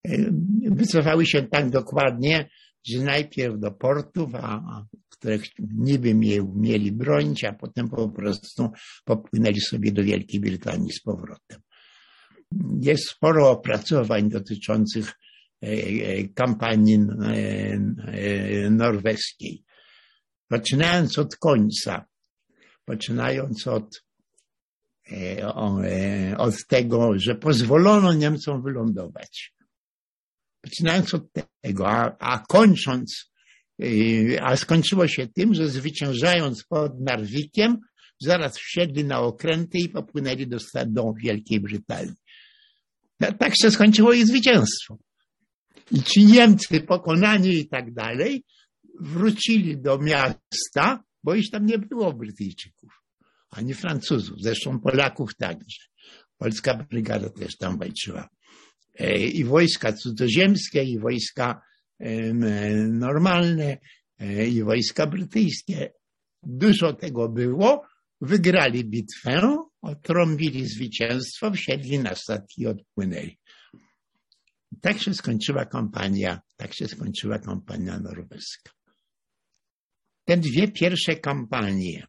E, 0.08 0.32
wycofały 0.72 1.26
się 1.26 1.44
tak 1.44 1.70
dokładnie, 1.70 2.50
że 2.86 3.00
najpierw 3.00 3.60
do 3.60 3.72
portów, 3.72 4.36
a, 4.36 4.86
które 5.10 5.38
niby 5.60 6.14
mieli 6.56 6.92
bronić, 6.92 7.44
a 7.44 7.54
potem 7.54 7.90
po 7.90 8.10
prostu 8.10 8.70
popłynęli 9.06 9.62
sobie 9.62 9.92
do 9.92 10.04
Wielkiej 10.04 10.40
Brytanii 10.40 10.92
z 10.92 11.02
powrotem. 11.02 11.62
Jest 12.82 13.10
sporo 13.10 13.50
opracowań 13.50 14.30
dotyczących 14.30 15.14
E, 15.64 15.68
e, 15.68 16.28
kampanii 16.36 16.96
e, 16.96 18.70
norweskiej. 18.70 19.64
Poczynając 20.48 21.20
od 21.20 21.36
końca, 21.36 22.06
poczynając 22.86 23.68
od, 23.68 24.04
od 26.38 26.68
tego, 26.68 27.20
że 27.20 27.36
pozwolono 27.36 28.14
Niemcom 28.14 28.64
wylądować. 28.64 29.53
Poczynając 30.64 31.14
od 31.14 31.24
tego, 31.62 31.90
a, 31.90 32.18
a 32.20 32.40
kończąc, 32.40 33.32
a 34.42 34.58
skończyło 34.58 35.08
się 35.08 35.28
tym, 35.28 35.54
że 35.54 35.70
zwyciężając 35.70 36.64
pod 36.64 37.00
Narwikiem, 37.00 37.78
zaraz 38.22 38.58
wsiedli 38.58 39.06
na 39.06 39.20
okręty 39.20 39.78
i 39.78 39.90
popłynęli 39.90 40.48
do, 40.48 40.58
do 40.86 41.14
Wielkiej 41.24 41.60
Brytanii. 41.60 42.16
Tak 43.40 43.54
się 43.62 43.72
skończyło 43.72 44.14
ich 44.14 44.28
zwycięstwo. 44.28 44.98
I 45.92 46.04
ci 46.04 46.26
Niemcy 46.26 46.82
pokonani 46.82 47.50
i 47.50 47.68
tak 47.68 47.94
dalej 47.94 48.44
wrócili 49.00 49.78
do 49.78 49.98
miasta, 49.98 51.04
bo 51.24 51.36
już 51.36 51.50
tam 51.50 51.66
nie 51.66 51.78
było 51.78 52.14
Brytyjczyków, 52.14 52.90
ani 53.50 53.74
Francuzów, 53.74 54.38
zresztą 54.42 54.80
Polaków 54.80 55.36
także. 55.36 55.82
Polska 56.38 56.74
brygada 56.74 57.30
też 57.30 57.58
tam 57.58 57.78
walczyła. 57.78 58.30
E, 58.94 59.18
I 59.18 59.44
wojska 59.44 59.94
cudzoziemskie, 59.94 60.84
i 60.84 61.00
wojska 61.00 61.62
normalne, 62.90 63.78
e, 64.20 64.48
i 64.48 64.64
wojska 64.64 65.08
brytyjskie. 65.08 65.94
Dużo 66.44 66.94
tego 66.94 67.30
było. 67.30 67.86
Wygrali 68.22 68.86
bitwę, 68.86 69.66
otrąbili 69.82 70.68
zwycięstwo, 70.68 71.52
wsiedli 71.52 72.00
na 72.00 72.16
statki 72.16 72.62
i 72.62 72.68
odpłynęli. 72.68 73.40
Tak 74.82 75.02
się 75.02 75.14
skończyła 75.14 75.66
kampania, 75.66 76.42
tak 76.56 76.74
się 76.74 76.88
skończyła 76.88 77.40
kampania 77.40 78.00
norweska. 78.00 78.72
Te 80.26 80.38
dwie 80.38 80.72
pierwsze 80.72 81.16
kampanie, 81.16 82.08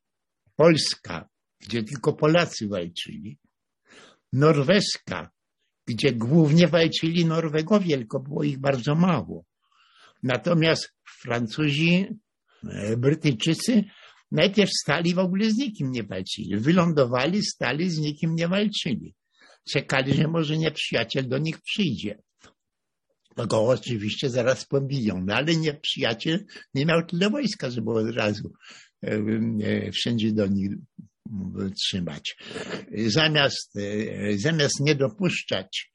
Polska, 0.56 1.28
gdzie 1.60 1.82
tylko 1.82 2.12
Polacy 2.12 2.68
walczyli, 2.68 3.38
norweska, 4.32 5.30
gdzie 5.86 6.12
głównie 6.12 6.68
walczyli 6.68 7.24
Norwegowie, 7.24 7.96
tylko 7.96 8.20
było 8.20 8.42
ich 8.42 8.58
bardzo 8.58 8.94
mało. 8.94 9.44
Natomiast 10.22 10.92
Francuzi, 11.20 12.06
e, 12.70 12.96
Brytyjczycy 12.96 13.84
najpierw 14.32 14.70
stali 14.82 15.14
w 15.14 15.18
ogóle 15.18 15.50
z 15.50 15.56
nikim 15.56 15.90
nie 15.90 16.02
walczyli. 16.02 16.56
Wylądowali, 16.56 17.42
stali, 17.42 17.90
z 17.90 17.98
nikim 17.98 18.34
nie 18.34 18.48
walczyli. 18.48 19.14
Czekali, 19.70 20.14
że 20.14 20.28
może 20.28 20.58
nieprzyjaciel 20.58 21.28
do 21.28 21.38
nich 21.38 21.60
przyjdzie 21.60 22.18
no 23.36 23.46
go 23.46 23.66
oczywiście 23.66 24.30
zaraz 24.30 24.64
pobiją, 24.64 25.24
no 25.26 25.34
ale 25.34 25.56
nie, 25.56 25.74
przyjaciel 25.74 26.44
nie 26.74 26.86
miał 26.86 27.06
tyle 27.06 27.30
wojska, 27.30 27.70
żeby 27.70 27.90
od 27.90 28.16
razu 28.16 28.52
e, 29.02 29.20
e, 29.62 29.92
wszędzie 29.92 30.32
do 30.32 30.46
nich 30.46 30.70
trzymać. 31.76 32.36
Zamiast, 33.06 33.76
e, 33.76 34.38
zamiast 34.38 34.80
nie 34.80 34.94
dopuszczać 34.94 35.92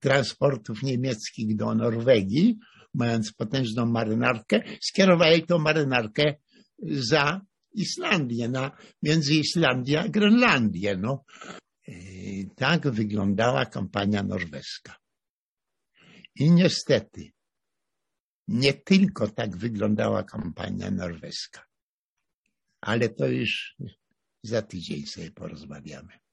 transportów 0.00 0.82
niemieckich 0.82 1.56
do 1.56 1.74
Norwegii, 1.74 2.58
mając 2.94 3.32
potężną 3.32 3.86
marynarkę, 3.86 4.62
skierowali 4.80 5.42
tą 5.42 5.58
marynarkę 5.58 6.34
za 6.82 7.40
Islandię, 7.74 8.48
na, 8.48 8.76
między 9.02 9.34
Islandię 9.34 10.00
a 10.00 10.08
Grenlandię. 10.08 10.96
No. 10.96 11.24
Tak 12.56 12.90
wyglądała 12.90 13.66
kampania 13.66 14.22
norweska. 14.22 14.96
I 16.34 16.50
niestety, 16.50 17.32
nie 18.48 18.72
tylko 18.74 19.28
tak 19.28 19.56
wyglądała 19.56 20.22
kampania 20.22 20.90
norweska, 20.90 21.64
ale 22.80 23.08
to 23.08 23.26
już 23.26 23.76
za 24.42 24.62
tydzień 24.62 25.06
sobie 25.06 25.30
porozmawiamy. 25.30 26.27